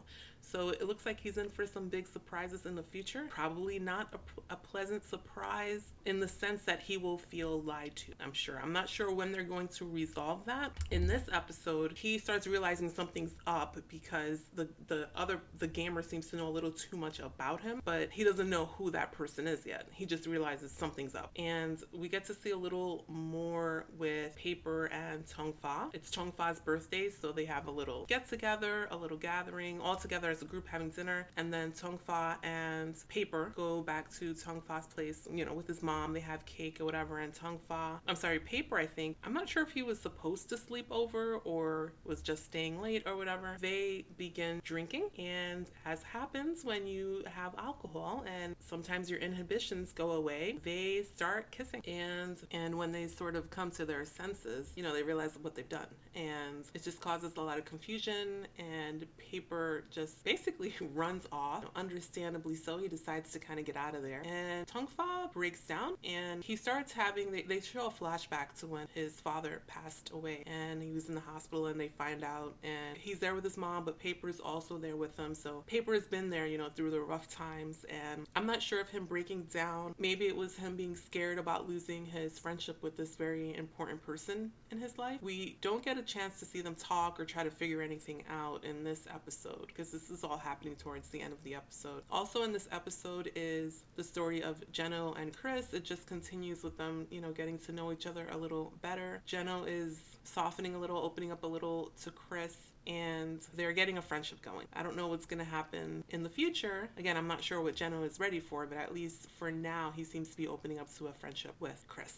So 0.51 0.69
it 0.69 0.83
looks 0.83 1.05
like 1.05 1.19
he's 1.19 1.37
in 1.37 1.49
for 1.49 1.65
some 1.65 1.89
big 1.89 2.07
surprises 2.07 2.65
in 2.65 2.75
the 2.75 2.83
future. 2.83 3.25
Probably 3.29 3.79
not 3.79 4.13
a, 4.13 4.53
a, 4.53 4.55
pleasant 4.55 5.03
surprise 5.03 5.81
in 6.05 6.19
the 6.19 6.27
sense 6.27 6.63
that 6.63 6.81
he 6.81 6.97
will 6.97 7.17
feel 7.17 7.61
lied 7.61 7.95
to, 7.95 8.13
I'm 8.23 8.33
sure. 8.33 8.59
I'm 8.61 8.71
not 8.71 8.87
sure 8.87 9.11
when 9.11 9.31
they're 9.31 9.43
going 9.43 9.67
to 9.69 9.85
resolve 9.85 10.45
that. 10.45 10.71
In 10.91 11.07
this 11.07 11.23
episode, 11.31 11.97
he 11.97 12.17
starts 12.19 12.45
realizing 12.45 12.89
something's 12.89 13.33
up 13.47 13.77
because 13.89 14.41
the, 14.53 14.69
the 14.87 15.07
other, 15.15 15.41
the 15.57 15.67
gamer 15.67 16.03
seems 16.03 16.27
to 16.27 16.35
know 16.35 16.47
a 16.47 16.49
little 16.49 16.71
too 16.71 16.95
much 16.95 17.19
about 17.19 17.61
him, 17.61 17.81
but 17.83 18.11
he 18.11 18.23
doesn't 18.23 18.49
know 18.49 18.65
who 18.77 18.91
that 18.91 19.11
person 19.11 19.47
is 19.47 19.65
yet. 19.65 19.87
He 19.93 20.05
just 20.05 20.27
realizes 20.27 20.71
something's 20.71 21.15
up. 21.15 21.31
And 21.37 21.81
we 21.91 22.07
get 22.07 22.25
to 22.25 22.33
see 22.33 22.51
a 22.51 22.57
little 22.57 23.03
more 23.07 23.85
with 23.97 24.35
Paper 24.35 24.85
and 24.85 25.27
Tong 25.27 25.53
Fa. 25.53 25.89
It's 25.93 26.11
Tong 26.11 26.31
Fa's 26.31 26.59
birthday, 26.59 27.09
so 27.09 27.31
they 27.31 27.45
have 27.45 27.67
a 27.67 27.71
little 27.71 28.05
get 28.05 28.27
together, 28.29 28.44
a 28.45 28.95
little 28.95 29.17
gathering 29.17 29.81
all 29.81 29.95
together 29.95 30.29
as 30.29 30.41
a 30.41 30.45
group 30.45 30.67
having 30.67 30.89
dinner, 30.89 31.27
and 31.35 31.51
then 31.51 31.71
Tong 31.71 31.97
Fa 31.97 32.37
and 32.43 32.95
Paper 33.07 33.51
go 33.55 33.81
back 33.81 34.11
to 34.15 34.35
Tong 34.35 34.61
Fa's 34.61 34.85
place, 34.85 35.27
you 35.33 35.43
know, 35.43 35.53
with 35.53 35.67
his 35.67 35.81
mom. 35.81 36.13
They 36.13 36.19
have 36.19 36.45
cake 36.45 36.79
or 36.79 36.85
whatever, 36.85 37.19
and 37.19 37.33
Tong 37.33 37.59
Fa, 37.67 37.99
I'm 38.07 38.15
sorry, 38.15 38.39
Paper, 38.39 38.77
I 38.77 38.85
think, 38.85 39.17
I'm 39.23 39.33
not 39.33 39.49
sure 39.49 39.63
if 39.63 39.71
he 39.71 39.81
was 39.81 39.99
supposed 39.99 40.47
to 40.49 40.57
sleep 40.57 40.85
over 40.91 41.37
or 41.37 41.93
was 42.03 42.21
just 42.21 42.45
staying 42.45 42.81
late 42.81 43.03
or 43.07 43.17
whatever. 43.17 43.57
They 43.59 44.05
begin 44.15 44.61
drinking, 44.63 45.09
and 45.17 45.65
as 45.85 46.03
happens 46.03 46.63
when 46.63 46.85
you 46.85 47.23
have 47.25 47.53
alcohol 47.57 48.23
and 48.27 48.55
sometimes 48.59 49.09
your 49.09 49.19
inhibitions 49.19 49.91
go 49.91 50.11
away, 50.11 50.59
they 50.63 51.03
start 51.15 51.51
kissing. 51.51 51.81
And 51.87 52.37
and 52.51 52.77
when 52.77 52.91
they 52.91 53.07
sort 53.07 53.35
of 53.35 53.49
come 53.49 53.71
to 53.71 53.85
their 53.85 54.05
senses, 54.05 54.71
you 54.75 54.83
know, 54.83 54.93
they 54.93 55.03
realize 55.03 55.31
what 55.41 55.55
they've 55.55 55.67
done. 55.67 55.87
And 56.13 56.63
it 56.73 56.83
just 56.83 57.01
causes 57.01 57.33
a 57.35 57.41
lot 57.41 57.57
of 57.57 57.65
confusion 57.65 58.24
and 58.57 59.05
Paper 59.17 59.83
just 59.91 60.23
basically 60.23 60.73
runs 60.93 61.25
off. 61.31 61.65
Understandably 61.75 62.55
so, 62.55 62.77
he 62.77 62.87
decides 62.87 63.31
to 63.33 63.39
kind 63.39 63.59
of 63.59 63.65
get 63.65 63.75
out 63.75 63.95
of 63.95 64.03
there. 64.03 64.21
And 64.25 64.67
Tongfa 64.67 65.31
breaks 65.33 65.61
down 65.61 65.95
and 66.03 66.43
he 66.43 66.55
starts 66.55 66.93
having, 66.93 67.31
they, 67.31 67.41
they 67.43 67.59
show 67.59 67.87
a 67.87 67.91
flashback 67.91 68.57
to 68.59 68.67
when 68.67 68.87
his 68.93 69.13
father 69.13 69.61
passed 69.67 70.11
away 70.13 70.43
and 70.45 70.81
he 70.81 70.91
was 70.91 71.09
in 71.09 71.15
the 71.15 71.21
hospital 71.21 71.67
and 71.67 71.79
they 71.79 71.87
find 71.87 72.23
out 72.23 72.55
and 72.63 72.97
he's 72.97 73.19
there 73.19 73.35
with 73.35 73.43
his 73.43 73.57
mom, 73.57 73.85
but 73.85 73.99
Paper's 73.99 74.39
also 74.39 74.77
there 74.77 74.95
with 74.95 75.17
him. 75.17 75.35
So 75.35 75.63
Paper 75.67 75.93
has 75.93 76.05
been 76.05 76.29
there, 76.29 76.47
you 76.47 76.57
know, 76.57 76.69
through 76.69 76.91
the 76.91 77.01
rough 77.01 77.27
times. 77.27 77.85
And 77.89 78.27
I'm 78.35 78.45
not 78.45 78.61
sure 78.61 78.79
if 78.79 78.89
him 78.89 79.05
breaking 79.05 79.43
down, 79.53 79.95
maybe 79.97 80.27
it 80.27 80.35
was 80.35 80.55
him 80.55 80.75
being 80.75 80.95
scared 80.95 81.39
about 81.39 81.67
losing 81.67 82.05
his 82.05 82.39
friendship 82.39 82.81
with 82.81 82.97
this 82.97 83.15
very 83.15 83.55
important 83.55 84.01
person 84.05 84.51
in 84.71 84.79
his 84.79 84.97
life. 84.97 85.21
We 85.21 85.57
don't 85.61 85.83
get 85.83 85.97
a 85.97 86.01
chance 86.01 86.39
to 86.39 86.45
see 86.45 86.61
them 86.61 86.75
talk 86.75 87.19
or 87.19 87.25
try 87.25 87.43
to 87.43 87.51
figure 87.51 87.81
anything 87.81 88.14
out 88.29 88.63
in 88.63 88.83
this 88.83 89.05
episode 89.13 89.67
because 89.67 89.91
this 89.91 90.09
is 90.09 90.23
all 90.23 90.37
happening 90.37 90.75
towards 90.75 91.09
the 91.09 91.21
end 91.21 91.33
of 91.33 91.43
the 91.43 91.55
episode. 91.55 92.03
Also, 92.11 92.43
in 92.43 92.53
this 92.53 92.67
episode 92.71 93.31
is 93.35 93.83
the 93.95 94.03
story 94.03 94.41
of 94.41 94.63
Jeno 94.71 95.19
and 95.19 95.35
Chris. 95.35 95.73
It 95.73 95.83
just 95.83 96.07
continues 96.07 96.63
with 96.63 96.77
them, 96.77 97.07
you 97.09 97.21
know, 97.21 97.31
getting 97.31 97.57
to 97.59 97.71
know 97.71 97.91
each 97.91 98.07
other 98.07 98.27
a 98.31 98.37
little 98.37 98.73
better. 98.81 99.21
Jeno 99.27 99.67
is 99.67 99.99
softening 100.23 100.75
a 100.75 100.79
little, 100.79 100.97
opening 100.97 101.31
up 101.31 101.43
a 101.43 101.47
little 101.47 101.91
to 102.03 102.11
Chris 102.11 102.57
and 102.87 103.39
they're 103.55 103.73
getting 103.73 103.97
a 103.97 104.01
friendship 104.01 104.41
going. 104.41 104.67
I 104.73 104.83
don't 104.83 104.95
know 104.95 105.07
what's 105.07 105.25
going 105.25 105.39
to 105.39 105.49
happen 105.49 106.03
in 106.09 106.23
the 106.23 106.29
future. 106.29 106.89
Again, 106.97 107.17
I'm 107.17 107.27
not 107.27 107.43
sure 107.43 107.61
what 107.61 107.75
Jeno 107.75 108.05
is 108.05 108.19
ready 108.19 108.39
for, 108.39 108.65
but 108.65 108.77
at 108.77 108.93
least 108.93 109.27
for 109.37 109.51
now, 109.51 109.91
he 109.95 110.03
seems 110.03 110.29
to 110.29 110.37
be 110.37 110.47
opening 110.47 110.79
up 110.79 110.93
to 110.97 111.07
a 111.07 111.11
friendship 111.11 111.55
with 111.59 111.83
Chris. 111.87 112.15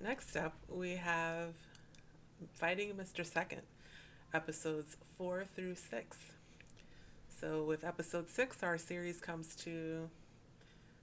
Next 0.00 0.36
up, 0.36 0.54
we 0.68 0.96
have 0.96 1.52
Fighting 2.54 2.94
Mr. 2.94 3.24
Second, 3.24 3.62
episodes 4.34 4.96
four 5.18 5.44
through 5.44 5.74
six. 5.74 6.16
So, 7.40 7.64
with 7.64 7.84
episode 7.84 8.30
six, 8.30 8.62
our 8.62 8.78
series 8.78 9.20
comes 9.20 9.54
to 9.56 10.08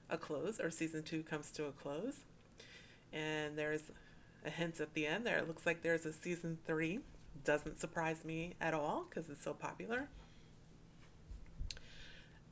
a 0.10 0.18
close, 0.18 0.60
or 0.60 0.72
season 0.72 1.04
two 1.04 1.22
comes 1.24 1.52
to 1.52 1.66
a 1.66 1.72
close. 1.72 2.16
And 3.14 3.58
there's 3.58 3.92
a 4.46 4.50
hint 4.50 4.80
at 4.80 4.94
the 4.94 5.06
end 5.06 5.26
there. 5.26 5.38
It 5.38 5.48
looks 5.48 5.66
like 5.66 5.84
there's 5.84 6.06
a 6.06 6.14
season 6.14 6.58
three. 6.66 7.00
Doesn't 7.44 7.80
surprise 7.80 8.26
me 8.26 8.54
at 8.60 8.74
all 8.74 9.06
because 9.10 9.30
it's 9.30 9.44
so 9.44 9.54
popular. 9.54 10.08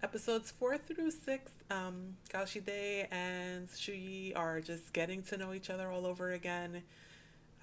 Episodes 0.03 0.51
four 0.51 0.77
through 0.77 1.09
six, 1.09 1.51
um, 1.71 2.15
Gao 2.31 2.45
Shide 2.45 3.07
and 3.09 3.67
Shuyi 3.69 4.31
are 4.35 4.61
just 4.61 4.93
getting 4.93 5.23
to 5.23 5.37
know 5.37 5.53
each 5.53 5.71
other 5.71 5.89
all 5.89 6.05
over 6.05 6.33
again, 6.33 6.83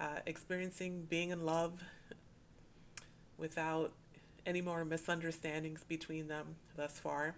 uh, 0.01 0.19
experiencing 0.25 1.05
being 1.09 1.29
in 1.29 1.45
love 1.45 1.81
without 3.37 3.91
any 4.45 4.61
more 4.61 4.85
misunderstandings 4.85 5.83
between 5.83 6.27
them 6.27 6.55
thus 6.75 6.99
far. 6.99 7.35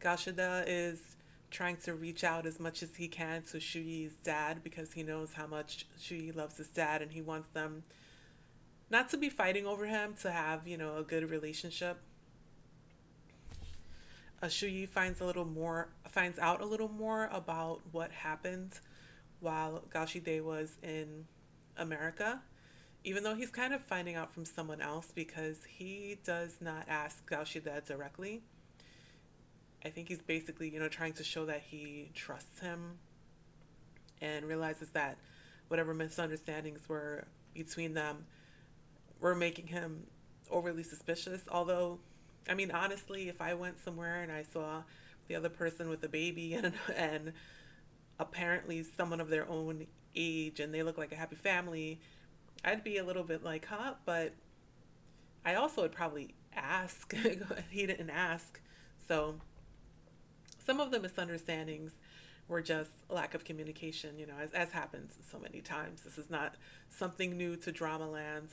Gao 0.00 0.16
Shide 0.16 0.64
is 0.66 1.16
trying 1.50 1.76
to 1.78 1.94
reach 1.94 2.24
out 2.24 2.46
as 2.46 2.58
much 2.58 2.82
as 2.82 2.96
he 2.96 3.08
can 3.08 3.42
to 3.42 3.58
Shuyi's 3.58 4.14
dad 4.22 4.62
because 4.62 4.92
he 4.92 5.02
knows 5.02 5.32
how 5.34 5.46
much 5.46 5.86
Shuyi 6.00 6.34
loves 6.34 6.56
his 6.56 6.68
dad 6.68 7.02
and 7.02 7.12
he 7.12 7.20
wants 7.20 7.48
them 7.48 7.82
not 8.88 9.08
to 9.10 9.16
be 9.16 9.28
fighting 9.28 9.66
over 9.66 9.86
him, 9.86 10.14
to 10.22 10.30
have, 10.30 10.66
you 10.66 10.76
know, 10.76 10.96
a 10.96 11.02
good 11.02 11.30
relationship. 11.30 12.00
Uh, 14.42 14.46
Shuyi 14.46 14.88
finds 14.88 15.20
a 15.20 15.24
little 15.24 15.44
more, 15.44 15.88
finds 16.08 16.38
out 16.38 16.60
a 16.60 16.64
little 16.64 16.88
more 16.88 17.28
about 17.32 17.80
what 17.92 18.10
happened 18.10 18.72
while 19.40 19.82
Gao 19.92 20.06
Shide 20.06 20.42
was 20.42 20.76
in 20.82 21.26
America, 21.76 22.40
even 23.04 23.22
though 23.22 23.34
he's 23.34 23.50
kind 23.50 23.72
of 23.72 23.82
finding 23.82 24.16
out 24.16 24.32
from 24.32 24.44
someone 24.44 24.80
else 24.80 25.10
because 25.14 25.58
he 25.66 26.18
does 26.24 26.56
not 26.60 26.84
ask 26.88 27.24
Gao 27.26 27.44
Shide 27.44 27.84
directly. 27.86 28.42
I 29.84 29.88
think 29.88 30.08
he's 30.08 30.20
basically, 30.20 30.68
you 30.68 30.78
know, 30.78 30.88
trying 30.88 31.14
to 31.14 31.24
show 31.24 31.46
that 31.46 31.62
he 31.62 32.10
trusts 32.14 32.60
him 32.60 32.98
and 34.20 34.44
realizes 34.44 34.90
that 34.90 35.16
whatever 35.68 35.94
misunderstandings 35.94 36.80
were 36.88 37.24
between 37.54 37.94
them 37.94 38.26
were 39.20 39.34
making 39.34 39.68
him 39.68 40.06
overly 40.50 40.82
suspicious. 40.82 41.40
Although, 41.50 41.98
I 42.48 42.54
mean, 42.54 42.70
honestly, 42.70 43.28
if 43.28 43.40
I 43.40 43.54
went 43.54 43.82
somewhere 43.82 44.22
and 44.22 44.30
I 44.30 44.44
saw 44.52 44.82
the 45.28 45.36
other 45.36 45.48
person 45.48 45.88
with 45.88 46.02
a 46.04 46.08
baby 46.08 46.54
and 46.62 46.74
and 46.94 47.32
apparently 48.18 48.82
someone 48.82 49.20
of 49.20 49.30
their 49.30 49.48
own 49.48 49.86
age 50.14 50.60
and 50.60 50.74
they 50.74 50.82
look 50.82 50.98
like 50.98 51.12
a 51.12 51.16
happy 51.16 51.36
family, 51.36 52.00
I'd 52.64 52.84
be 52.84 52.98
a 52.98 53.04
little 53.04 53.22
bit 53.22 53.42
like, 53.42 53.66
huh? 53.66 53.94
But 54.04 54.34
I 55.44 55.54
also 55.54 55.82
would 55.82 55.92
probably 55.92 56.34
ask. 56.54 57.14
he 57.70 57.86
didn't 57.86 58.10
ask. 58.10 58.60
So 59.08 59.36
some 60.64 60.80
of 60.80 60.90
the 60.90 61.00
misunderstandings 61.00 61.92
were 62.48 62.60
just 62.60 62.90
lack 63.08 63.34
of 63.34 63.44
communication, 63.44 64.18
you 64.18 64.26
know, 64.26 64.34
as, 64.40 64.50
as 64.50 64.70
happens 64.70 65.16
so 65.30 65.38
many 65.38 65.60
times. 65.60 66.02
This 66.02 66.18
is 66.18 66.28
not 66.28 66.56
something 66.88 67.36
new 67.36 67.56
to 67.56 67.72
drama 67.72 68.08
land. 68.08 68.48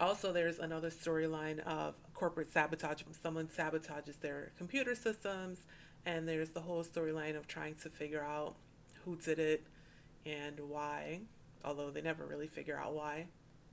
Also, 0.00 0.32
there's 0.32 0.58
another 0.58 0.90
storyline 0.90 1.60
of 1.60 1.96
corporate 2.14 2.52
sabotage. 2.52 3.02
Someone 3.22 3.48
sabotages 3.48 4.20
their 4.20 4.52
computer 4.58 4.94
systems, 4.94 5.60
and 6.04 6.28
there's 6.28 6.50
the 6.50 6.60
whole 6.60 6.84
storyline 6.84 7.36
of 7.36 7.46
trying 7.46 7.74
to 7.76 7.88
figure 7.88 8.22
out 8.22 8.54
who 9.04 9.16
did 9.16 9.38
it 9.38 9.64
and 10.26 10.60
why, 10.60 11.20
although 11.64 11.90
they 11.90 12.02
never 12.02 12.26
really 12.26 12.46
figure 12.46 12.78
out 12.78 12.94
why. 12.94 13.26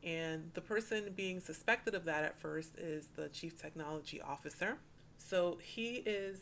And 0.03 0.51
the 0.53 0.61
person 0.61 1.11
being 1.15 1.39
suspected 1.39 1.95
of 1.95 2.05
that 2.05 2.23
at 2.23 2.39
first 2.39 2.77
is 2.77 3.07
the 3.15 3.29
chief 3.29 3.59
technology 3.59 4.21
officer. 4.21 4.77
So 5.17 5.57
he 5.61 6.03
is 6.05 6.37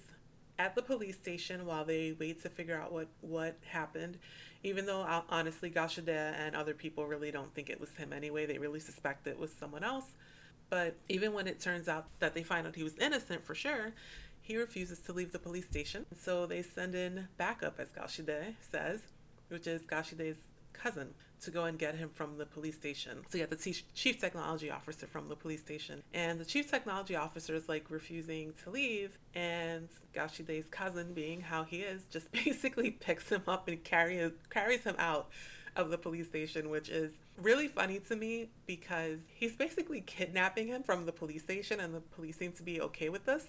at 0.60 0.76
the 0.76 0.82
police 0.82 1.16
station 1.16 1.66
while 1.66 1.86
they 1.86 2.16
wait 2.20 2.42
to 2.44 2.50
figure 2.50 2.80
out 2.80 2.92
what, 2.92 3.08
what 3.22 3.58
happened. 3.66 4.18
Even 4.64 4.86
though 4.86 5.02
uh, 5.02 5.22
honestly, 5.30 5.70
Gao 5.70 5.88
Shide 5.88 6.10
and 6.10 6.56
other 6.56 6.74
people 6.74 7.06
really 7.06 7.32
don't 7.32 7.54
think 7.54 7.70
it 7.70 7.80
was 7.80 7.96
him 7.96 8.14
anyway, 8.14 8.46
they 8.46 8.58
really 8.58 8.80
suspect 8.80 9.28
it 9.28 9.40
was 9.40 9.52
someone 9.52 9.84
else. 9.84 10.06
But 10.70 10.96
even 11.08 11.34
when 11.34 11.48
it 11.48 11.62
turns 11.62 11.88
out 11.88 12.08
that 12.20 12.34
they 12.34 12.44
find 12.44 12.68
out 12.68 12.76
he 12.76 12.84
was 12.84 12.98
innocent 12.98 13.46
for 13.46 13.56
sure, 13.56 13.94
he 14.42 14.58
refuses 14.58 15.00
to 15.00 15.14
leave 15.14 15.32
the 15.32 15.40
police 15.40 15.66
station. 15.66 16.06
So 16.20 16.46
they 16.46 16.62
send 16.62 16.96
in 16.96 17.28
backup, 17.38 17.80
as 17.80 17.90
Gao 17.92 18.08
Shide 18.08 18.56
says, 18.72 19.00
which 19.50 19.68
is 19.68 19.84
Gao 19.84 20.02
Shide's 20.02 20.38
cousin 20.74 21.14
to 21.42 21.52
go 21.52 21.66
and 21.66 21.78
get 21.78 21.96
him 21.96 22.10
from 22.10 22.38
the 22.38 22.46
police 22.46 22.76
station. 22.76 23.20
So 23.30 23.38
yeah, 23.38 23.46
the 23.46 23.56
t- 23.56 23.84
chief 23.94 24.20
technology 24.20 24.72
officer 24.72 25.08
from 25.08 25.28
the 25.30 25.36
police 25.36 25.60
station, 25.60 26.04
and 26.14 26.40
the 26.40 26.46
chief 26.46 26.70
technology 26.70 27.16
officer 27.16 27.54
is 27.56 27.68
like 27.70 27.86
refusing 27.90 28.54
to 28.64 28.70
leave, 28.70 29.18
and 29.36 29.90
Gao 30.14 30.28
Shide's 30.28 30.70
cousin, 30.70 31.14
being 31.14 31.42
how 31.42 31.64
he 31.64 31.78
is, 31.78 32.04
just 32.10 32.32
basically 32.46 32.92
picks 32.92 33.30
him 33.30 33.44
up 33.48 33.68
and 33.68 33.84
carries 33.84 34.32
carries 34.50 34.84
him 34.84 34.96
out 34.98 35.30
of 35.76 35.90
the 35.90 35.98
police 35.98 36.28
station, 36.28 36.70
which 36.70 36.90
is 36.90 37.12
really 37.42 37.68
funny 37.68 38.00
to 38.00 38.16
me 38.16 38.50
because 38.68 39.20
he's 39.34 39.56
basically 39.56 40.02
kidnapping 40.02 40.68
him 40.68 40.84
from 40.84 41.06
the 41.06 41.12
police 41.12 41.44
station, 41.44 41.80
and 41.80 41.94
the 41.94 42.02
police 42.02 42.38
seem 42.38 42.52
to 42.54 42.64
be 42.64 42.80
okay 42.82 43.10
with 43.10 43.26
this. 43.26 43.48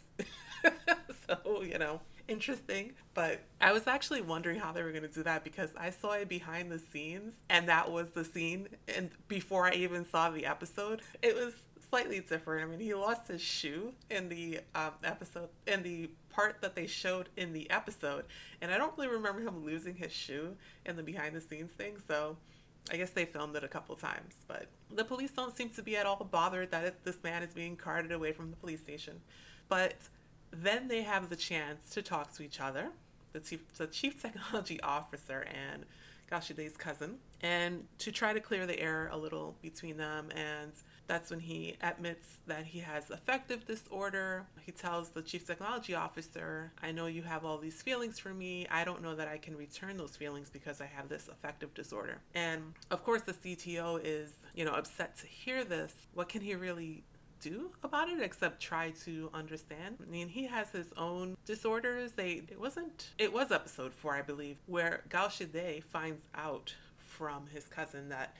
so 1.26 1.62
you 1.62 1.78
know 1.78 2.00
interesting. 2.28 2.93
But 3.14 3.40
I 3.61 3.73
was 3.73 3.87
actually 3.87 4.21
wondering 4.21 4.59
how 4.59 4.73
they 4.73 4.83
were 4.83 4.90
going 4.90 5.02
to 5.02 5.09
do 5.09 5.23
that 5.23 5.45
because 5.45 5.71
I 5.76 5.90
saw 5.90 6.12
it 6.12 6.28
behind 6.28 6.71
the 6.71 6.78
scenes 6.78 7.35
and 7.49 7.69
that 7.69 7.90
was 7.90 8.11
the 8.11 8.25
scene. 8.25 8.69
And 8.95 9.11
before 9.28 9.66
I 9.66 9.73
even 9.73 10.04
saw 10.04 10.31
the 10.31 10.47
episode, 10.47 11.02
it 11.23 11.35
was 11.35 11.54
slightly 11.88 12.21
different. 12.21 12.64
I 12.64 12.66
mean, 12.66 12.81
he 12.81 12.95
lost 12.95 13.28
his 13.28 13.40
shoe 13.40 13.93
in 14.11 14.28
the 14.28 14.61
um, 14.75 14.93
episode, 15.04 15.49
in 15.66 15.83
the 15.83 16.11
part 16.31 16.61
that 16.62 16.75
they 16.75 16.87
showed 16.87 17.28
in 17.37 17.52
the 17.52 17.71
episode. 17.71 18.25
And 18.61 18.73
I 18.73 18.78
don't 18.78 18.97
really 18.97 19.11
remember 19.11 19.40
him 19.43 19.64
losing 19.64 19.95
his 19.95 20.12
shoe 20.12 20.57
in 20.85 20.97
the 20.97 21.02
behind 21.02 21.37
the 21.37 21.40
scenes 21.40 21.73
thing. 21.73 21.97
So. 22.07 22.37
I 22.93 22.99
guess 22.99 23.09
they 23.09 23.25
filmed 23.25 23.57
it 23.57 23.64
a 23.64 23.69
couple 23.69 23.97
times, 23.97 24.35
but 24.47 24.66
the 24.95 25.04
police 25.04 25.31
don't 25.31 25.57
seem 25.57 25.71
to 25.71 25.83
be 25.83 25.97
at 25.97 26.04
all 26.04 26.23
bothered 26.31 26.71
that 26.73 27.02
this 27.02 27.16
man 27.25 27.43
is 27.43 27.54
being 27.54 27.76
carted 27.76 28.12
away 28.12 28.33
from 28.33 28.50
the 28.50 28.57
police 28.57 28.81
station. 28.81 29.23
But 29.71 29.95
then 30.62 30.88
they 30.88 31.02
have 31.02 31.28
the 31.30 31.37
chance 31.37 31.90
to 31.90 32.02
talk 32.02 32.32
to 32.34 32.42
each 32.42 32.61
other, 32.61 32.90
the 33.32 33.40
chief, 33.40 33.61
the 33.76 33.87
chief 33.87 34.20
technology 34.20 34.80
officer 34.82 35.46
and 35.52 35.84
Gao 36.30 36.40
Shide's 36.40 36.76
cousin, 36.76 37.18
and 37.42 37.84
to 37.99 38.11
try 38.11 38.32
to 38.32 38.40
clear 38.40 38.66
the 38.66 38.78
air 38.80 39.08
a 39.12 39.16
little 39.16 39.56
between 39.61 39.99
them. 39.99 40.30
And 40.34 40.73
that's 41.06 41.30
when 41.30 41.40
he 41.40 41.76
admits 41.82 42.38
that 42.46 42.64
he 42.64 42.78
has 42.80 43.11
affective 43.11 43.66
disorder. 43.66 44.46
He 44.64 44.73
tells 44.73 45.11
the 45.11 45.20
chief 45.20 45.46
technology 45.46 45.94
officer, 45.94 46.73
I 46.82 46.92
know 46.92 47.06
you 47.06 47.23
have 47.23 47.44
all 47.44 47.58
these 47.58 47.82
feelings 47.82 48.18
for 48.18 48.32
me. 48.32 48.66
I 48.70 48.84
don't 48.84 49.02
know 49.02 49.14
that 49.14 49.28
I 49.28 49.37
can 49.37 49.56
return 49.56 49.99
those 49.99 50.16
feelings 50.16 50.49
because 50.49 50.80
I 50.80 50.87
have 50.87 51.08
this 51.08 51.28
affective 51.28 51.75
disorder. 51.75 52.18
And 52.34 52.73
of 52.90 53.04
course, 53.04 53.23
the 53.23 53.34
CTO 53.34 54.00
is, 54.02 54.32
you 54.54 54.64
know, 54.64 54.73
upset 54.73 55.18
to 55.18 55.26
hear 55.26 55.62
this. 55.62 55.94
What 56.14 56.30
can 56.30 56.40
he 56.40 56.54
really 56.54 57.04
do 57.44 57.70
about 57.82 58.08
it 58.08 58.20
except 58.20 58.60
try 58.60 58.90
to 59.04 59.30
understand. 59.34 59.98
I 60.04 60.10
mean, 60.10 60.28
he 60.28 60.46
has 60.46 60.70
his 60.70 60.86
own 60.96 61.36
disorders. 61.44 62.12
They 62.12 62.42
it 62.48 62.58
wasn't 62.58 63.10
it 63.18 63.32
was 63.32 63.52
episode 63.52 63.92
4, 63.94 64.14
I 64.16 64.22
believe, 64.22 64.56
where 64.66 65.04
Gao 65.10 65.28
Shide 65.28 65.84
finds 65.84 66.22
out 66.34 66.74
from 66.98 67.46
his 67.52 67.68
cousin 67.68 68.08
that 68.08 68.34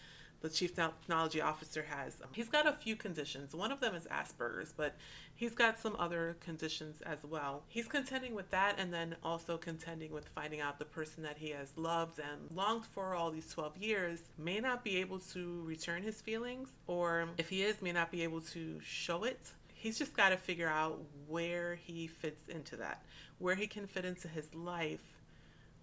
the 0.45 0.51
chief 0.51 0.77
technology 0.77 1.41
officer 1.41 1.87
has. 1.89 2.21
Um, 2.23 2.29
he's 2.33 2.51
got 2.51 2.67
a 2.67 2.73
few 2.73 2.97
conditions. 2.97 3.55
One 3.55 3.73
of 3.73 3.81
them 3.81 3.95
is 3.95 4.05
Asperger's, 4.05 4.75
but 4.77 4.95
he's 5.35 5.55
got 5.55 5.81
some 5.81 5.97
other 5.99 6.37
conditions 6.39 7.01
as 7.01 7.25
well. 7.25 7.63
He's 7.67 7.89
contending 7.89 8.35
with 8.35 8.51
that 8.51 8.79
and 8.79 8.93
then 8.93 9.17
also 9.23 9.57
contending 9.57 10.13
with 10.13 10.29
finding 10.29 10.61
out 10.61 10.79
the 10.79 10.85
person 10.85 11.23
that 11.23 11.39
he 11.39 11.49
has 11.53 11.79
loved 11.79 12.19
and 12.19 12.55
longed 12.55 12.85
for 12.85 13.15
all 13.15 13.31
these 13.31 13.51
12 13.55 13.79
years 13.79 14.21
may 14.37 14.61
not 14.61 14.85
be 14.85 14.99
able 14.99 15.19
to 15.19 15.63
return 15.65 16.03
his 16.03 16.21
feelings, 16.21 16.69
or 16.87 17.31
if 17.39 17.49
he 17.49 17.63
is, 17.63 17.81
may 17.81 17.93
not 17.93 18.13
be 18.13 18.23
able 18.23 18.43
to 18.43 18.79
show 18.85 19.25
it. 19.25 19.53
He's 19.73 19.97
just 19.97 20.15
got 20.15 20.29
to 20.29 20.37
figure 20.37 20.69
out 20.69 21.01
where 21.27 21.77
he 21.77 22.07
fits 22.07 22.49
into 22.49 22.77
that, 22.77 23.03
where 23.39 23.55
he 23.55 23.67
can 23.67 23.87
fit 23.87 24.05
into 24.05 24.29
his 24.29 24.55
life 24.55 25.17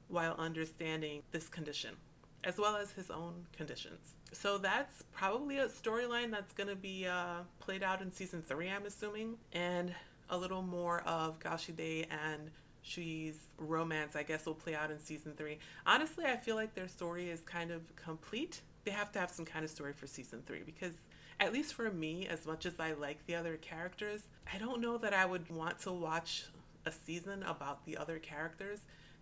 while 0.08 0.36
understanding 0.38 1.24
this 1.32 1.50
condition 1.50 1.96
as 2.44 2.58
well 2.58 2.76
as 2.76 2.92
his 2.92 3.10
own 3.12 3.46
conditions. 3.56 4.16
So 4.34 4.58
that's 4.58 5.04
probably 5.14 5.58
a 5.58 5.68
storyline 5.68 6.32
that's 6.32 6.54
going 6.54 6.70
to 6.70 6.76
be 6.76 7.06
uh, 7.06 7.42
played 7.60 7.84
out 7.84 8.02
in 8.02 8.12
season 8.12 8.42
three, 8.42 8.70
I'm 8.70 8.86
assuming, 8.86 9.36
and 9.52 9.94
a 10.30 10.38
little 10.38 10.62
more 10.62 11.02
of 11.02 11.40
Gao 11.40 11.58
Shide 11.58 12.08
and 12.10 12.50
Shuyi's 12.84 13.38
romance, 13.58 14.16
I 14.16 14.24
guess, 14.24 14.46
will 14.46 14.56
play 14.56 14.74
out 14.74 14.90
in 14.90 15.00
season 15.00 15.34
three. 15.36 15.60
Honestly, 15.86 16.26
I 16.26 16.38
feel 16.38 16.56
like 16.56 16.74
their 16.74 16.88
story 16.88 17.30
is 17.30 17.42
kind 17.42 17.72
of 17.72 17.96
complete. 17.96 18.62
They 18.86 18.92
have 18.92 19.12
to 19.12 19.20
have 19.20 19.30
some 19.30 19.46
kind 19.46 19.66
of 19.66 19.70
story 19.70 19.94
for 19.94 20.08
season 20.08 20.42
three 20.46 20.64
because, 20.66 20.94
at 21.40 21.54
least 21.54 21.74
for 21.74 21.92
me, 21.92 22.26
as 22.28 22.46
much 22.46 22.66
as 22.66 22.80
I 22.80 22.94
like 22.94 23.26
the 23.28 23.36
other 23.36 23.58
characters, 23.58 24.24
I 24.52 24.58
don't 24.58 24.82
know 24.82 24.98
that 24.98 25.14
I 25.14 25.26
would 25.26 25.50
want 25.50 25.80
to 25.82 25.92
watch 25.92 26.46
a 26.86 26.92
season 26.92 27.44
about 27.44 27.86
the 27.86 27.98
other 27.98 28.18
characters 28.18 28.80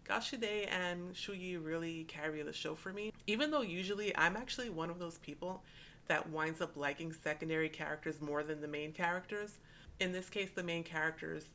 Gao 0.09 0.19
Shide 0.19 0.67
and 0.71 1.13
Shuyi 1.13 1.63
really 1.63 2.03
carry 2.05 2.41
the 2.41 2.51
show 2.51 2.73
for 2.73 2.91
me. 2.91 3.13
Even 3.27 3.51
though 3.51 3.61
usually 3.61 4.15
I'm 4.17 4.35
actually 4.35 4.71
one 4.71 4.89
of 4.89 4.97
those 4.97 5.19
people 5.19 5.61
that 6.07 6.27
winds 6.31 6.61
up 6.61 6.75
liking 6.75 7.13
secondary 7.13 7.69
characters 7.69 8.19
more 8.19 8.41
than 8.41 8.59
the 8.59 8.67
main 8.67 8.91
characters. 8.91 9.59
In 9.99 10.11
this 10.11 10.27
case, 10.27 10.49
the 10.55 10.63
main 10.63 10.83
characters' 10.83 11.45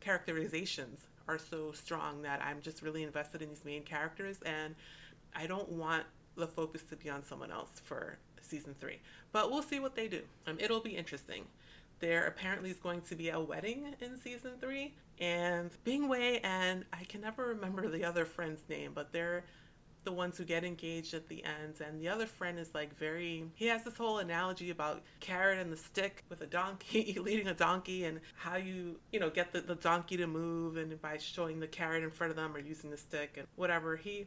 characterizations 0.00 1.00
are 1.28 1.36
so 1.36 1.70
strong 1.72 2.22
that 2.22 2.42
I'm 2.42 2.62
just 2.62 2.80
really 2.80 3.02
invested 3.02 3.42
in 3.42 3.50
these 3.50 3.66
main 3.66 3.82
characters 3.82 4.38
and 4.46 4.74
I 5.36 5.46
don't 5.46 5.68
want 5.68 6.04
the 6.34 6.46
focus 6.46 6.84
to 6.84 6.96
be 6.96 7.10
on 7.10 7.22
someone 7.22 7.50
else 7.50 7.82
for 7.84 8.16
season 8.40 8.74
three. 8.80 9.00
But 9.32 9.50
we'll 9.50 9.62
see 9.62 9.80
what 9.80 9.94
they 9.94 10.08
do. 10.08 10.22
Um, 10.46 10.56
it'll 10.58 10.80
be 10.80 10.96
interesting. 10.96 11.44
There 12.00 12.26
apparently 12.26 12.70
is 12.70 12.78
going 12.78 13.02
to 13.02 13.16
be 13.16 13.30
a 13.30 13.40
wedding 13.40 13.94
in 14.00 14.20
season 14.20 14.52
three, 14.60 14.94
and 15.20 15.70
Bingwei 15.84 16.40
and 16.44 16.84
I 16.92 17.04
can 17.04 17.20
never 17.20 17.46
remember 17.46 17.88
the 17.88 18.04
other 18.04 18.24
friend's 18.24 18.62
name, 18.68 18.92
but 18.94 19.12
they're 19.12 19.44
the 20.04 20.12
ones 20.12 20.38
who 20.38 20.44
get 20.44 20.64
engaged 20.64 21.12
at 21.12 21.28
the 21.28 21.44
end 21.44 21.74
and 21.86 22.00
the 22.00 22.08
other 22.08 22.24
friend 22.26 22.58
is 22.58 22.74
like 22.74 22.96
very 22.96 23.44
he 23.54 23.66
has 23.66 23.84
this 23.84 23.96
whole 23.96 24.18
analogy 24.18 24.70
about 24.70 25.02
carrot 25.20 25.58
and 25.58 25.70
the 25.70 25.76
stick 25.76 26.24
with 26.30 26.40
a 26.40 26.46
donkey 26.46 27.18
leading 27.22 27.48
a 27.48 27.52
donkey 27.52 28.04
and 28.04 28.20
how 28.34 28.56
you 28.56 28.98
you 29.12 29.20
know 29.20 29.28
get 29.28 29.52
the, 29.52 29.60
the 29.60 29.74
donkey 29.74 30.16
to 30.16 30.26
move 30.26 30.76
and 30.76 30.98
by 31.02 31.18
showing 31.18 31.60
the 31.60 31.66
carrot 31.66 32.02
in 32.02 32.10
front 32.10 32.30
of 32.30 32.36
them 32.36 32.54
or 32.56 32.58
using 32.58 32.90
the 32.90 32.96
stick 32.96 33.34
and 33.36 33.46
whatever. 33.56 33.96
He 33.96 34.26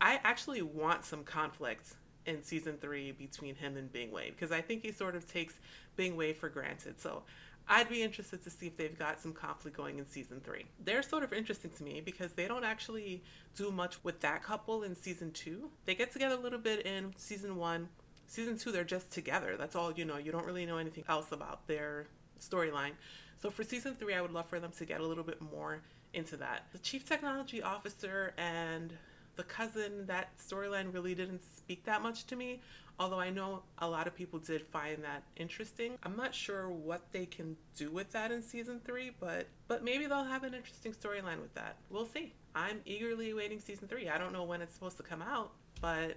i 0.00 0.20
actually 0.22 0.62
want 0.62 1.04
some 1.04 1.24
conflict 1.24 1.96
in 2.28 2.42
season 2.42 2.76
three 2.80 3.10
between 3.12 3.56
him 3.56 3.76
and 3.76 3.92
Bingwei 3.92 4.26
because 4.28 4.52
I 4.52 4.60
think 4.60 4.82
he 4.82 4.92
sort 4.92 5.16
of 5.16 5.30
takes 5.30 5.54
Bingwei 5.98 6.36
for 6.36 6.48
granted. 6.48 7.00
So 7.00 7.22
I'd 7.66 7.88
be 7.88 8.02
interested 8.02 8.44
to 8.44 8.50
see 8.50 8.66
if 8.66 8.76
they've 8.76 8.98
got 8.98 9.20
some 9.20 9.32
conflict 9.32 9.76
going 9.76 9.98
in 9.98 10.06
season 10.06 10.40
three. 10.44 10.66
They're 10.84 11.02
sort 11.02 11.24
of 11.24 11.32
interesting 11.32 11.70
to 11.76 11.82
me 11.82 12.00
because 12.00 12.32
they 12.32 12.46
don't 12.46 12.64
actually 12.64 13.22
do 13.56 13.70
much 13.70 14.02
with 14.04 14.20
that 14.20 14.42
couple 14.42 14.82
in 14.82 14.94
season 14.94 15.32
two. 15.32 15.70
They 15.86 15.94
get 15.94 16.12
together 16.12 16.36
a 16.36 16.40
little 16.40 16.58
bit 16.58 16.86
in 16.86 17.14
season 17.16 17.56
one. 17.56 17.88
Season 18.26 18.58
two, 18.58 18.72
they're 18.72 18.84
just 18.84 19.10
together. 19.10 19.56
That's 19.58 19.74
all 19.74 19.92
you 19.92 20.04
know. 20.04 20.18
You 20.18 20.32
don't 20.32 20.44
really 20.44 20.66
know 20.66 20.76
anything 20.76 21.04
else 21.08 21.32
about 21.32 21.66
their 21.66 22.06
storyline. 22.40 22.92
So 23.40 23.50
for 23.50 23.64
season 23.64 23.96
three, 23.98 24.14
I 24.14 24.20
would 24.20 24.32
love 24.32 24.48
for 24.48 24.60
them 24.60 24.72
to 24.78 24.84
get 24.84 25.00
a 25.00 25.06
little 25.06 25.24
bit 25.24 25.40
more 25.40 25.80
into 26.12 26.36
that. 26.38 26.66
The 26.72 26.78
chief 26.78 27.06
technology 27.06 27.62
officer 27.62 28.34
and 28.36 28.92
the 29.38 29.44
cousin, 29.44 30.04
that 30.06 30.36
storyline 30.36 30.92
really 30.92 31.14
didn't 31.14 31.42
speak 31.56 31.84
that 31.84 32.02
much 32.02 32.26
to 32.26 32.36
me, 32.36 32.60
although 32.98 33.20
I 33.20 33.30
know 33.30 33.62
a 33.78 33.88
lot 33.88 34.08
of 34.08 34.14
people 34.14 34.40
did 34.40 34.66
find 34.66 35.02
that 35.04 35.22
interesting. 35.36 35.96
I'm 36.02 36.16
not 36.16 36.34
sure 36.34 36.68
what 36.68 37.02
they 37.12 37.24
can 37.24 37.56
do 37.76 37.90
with 37.90 38.10
that 38.12 38.32
in 38.32 38.42
season 38.42 38.80
three, 38.84 39.12
but 39.20 39.46
but 39.68 39.84
maybe 39.84 40.06
they'll 40.06 40.24
have 40.24 40.42
an 40.42 40.54
interesting 40.54 40.92
storyline 40.92 41.40
with 41.40 41.54
that. 41.54 41.76
We'll 41.88 42.06
see. 42.06 42.34
I'm 42.54 42.80
eagerly 42.84 43.32
waiting 43.32 43.60
season 43.60 43.86
three. 43.86 44.08
I 44.08 44.18
don't 44.18 44.32
know 44.32 44.42
when 44.42 44.60
it's 44.60 44.74
supposed 44.74 44.96
to 44.96 45.04
come 45.04 45.22
out, 45.22 45.52
but 45.80 46.16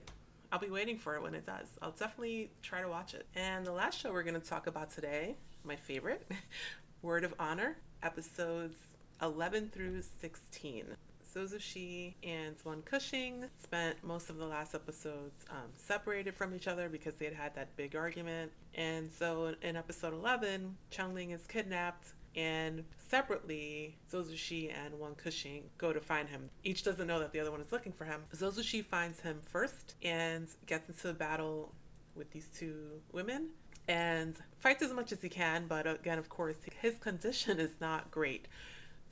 I'll 0.51 0.59
be 0.59 0.71
waiting 0.71 0.97
for 0.97 1.15
it 1.15 1.21
when 1.21 1.35
it 1.35 1.45
does. 1.45 1.67
I'll 1.79 1.91
definitely 1.91 2.49
try 2.63 2.81
to 2.81 2.89
watch 2.89 3.13
it. 3.13 3.27
And 3.35 3.65
the 3.65 3.71
last 3.71 3.99
show 3.99 4.11
we're 4.11 4.23
going 4.23 4.41
to 4.41 4.45
talk 4.45 4.65
about 4.65 4.89
today, 4.91 5.35
my 5.63 5.75
favorite, 5.75 6.29
Word 7.03 7.23
of 7.23 7.35
Honor, 7.39 7.77
episodes 8.01 8.77
11 9.21 9.69
through 9.69 10.01
16. 10.19 10.85
Zozushi 11.33 12.15
and 12.23 12.55
Wen 12.63 12.81
Kexing 12.81 13.49
spent 13.61 14.03
most 14.03 14.29
of 14.29 14.37
the 14.37 14.45
last 14.45 14.75
episodes 14.75 15.45
um, 15.49 15.69
separated 15.75 16.35
from 16.35 16.53
each 16.53 16.67
other 16.67 16.89
because 16.89 17.15
they 17.15 17.25
had 17.25 17.33
had 17.33 17.55
that 17.55 17.75
big 17.75 17.95
argument. 17.95 18.51
And 18.75 19.11
so 19.11 19.55
in 19.61 19.75
episode 19.75 20.13
11, 20.13 20.77
Chungling 20.91 21.31
is 21.33 21.45
kidnapped 21.47 22.13
and 22.35 22.85
separately, 22.97 23.97
Zozushi 24.11 24.73
and 24.73 24.99
Wen 24.99 25.13
Kexing 25.13 25.63
go 25.77 25.91
to 25.91 25.99
find 25.99 26.29
him. 26.29 26.49
Each 26.63 26.83
doesn't 26.83 27.07
know 27.07 27.19
that 27.19 27.33
the 27.33 27.39
other 27.39 27.51
one 27.51 27.61
is 27.61 27.71
looking 27.71 27.91
for 27.91 28.05
him. 28.05 28.21
Zozushi 28.33 28.83
finds 28.83 29.19
him 29.19 29.41
first 29.43 29.95
and 30.01 30.47
gets 30.65 30.87
into 30.87 31.09
a 31.09 31.13
battle 31.13 31.73
with 32.15 32.31
these 32.31 32.47
two 32.57 33.01
women 33.11 33.49
and 33.87 34.35
fights 34.57 34.83
as 34.83 34.93
much 34.93 35.11
as 35.11 35.21
he 35.21 35.29
can, 35.29 35.65
but 35.67 35.87
again, 35.87 36.17
of 36.17 36.29
course, 36.29 36.57
his 36.79 36.97
condition 36.99 37.59
is 37.59 37.71
not 37.81 38.11
great. 38.11 38.47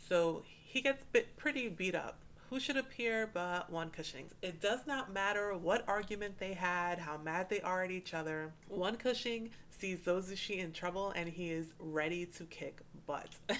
So 0.07 0.43
he 0.69 0.81
gets 0.81 1.03
bit, 1.11 1.35
pretty 1.35 1.67
beat 1.67 1.95
up. 1.95 2.19
Who 2.51 2.59
should 2.59 2.77
appear 2.77 3.27
but 3.31 3.71
Wen 3.71 3.89
Kexing? 3.89 4.25
It 4.43 4.61
does 4.61 4.85
not 4.85 5.11
matter 5.11 5.57
what 5.57 5.83
argument 5.87 6.37
they 6.37 6.53
had, 6.53 6.99
how 6.99 7.17
mad 7.17 7.49
they 7.49 7.59
are 7.61 7.83
at 7.83 7.89
each 7.89 8.13
other. 8.13 8.53
Wen 8.69 8.95
Kexing 8.95 9.49
sees 9.71 9.99
Zozushi 9.99 10.57
in 10.57 10.71
trouble 10.71 11.11
and 11.15 11.27
he 11.27 11.49
is 11.49 11.73
ready 11.79 12.25
to 12.25 12.43
kick 12.45 12.81
butt. 13.07 13.29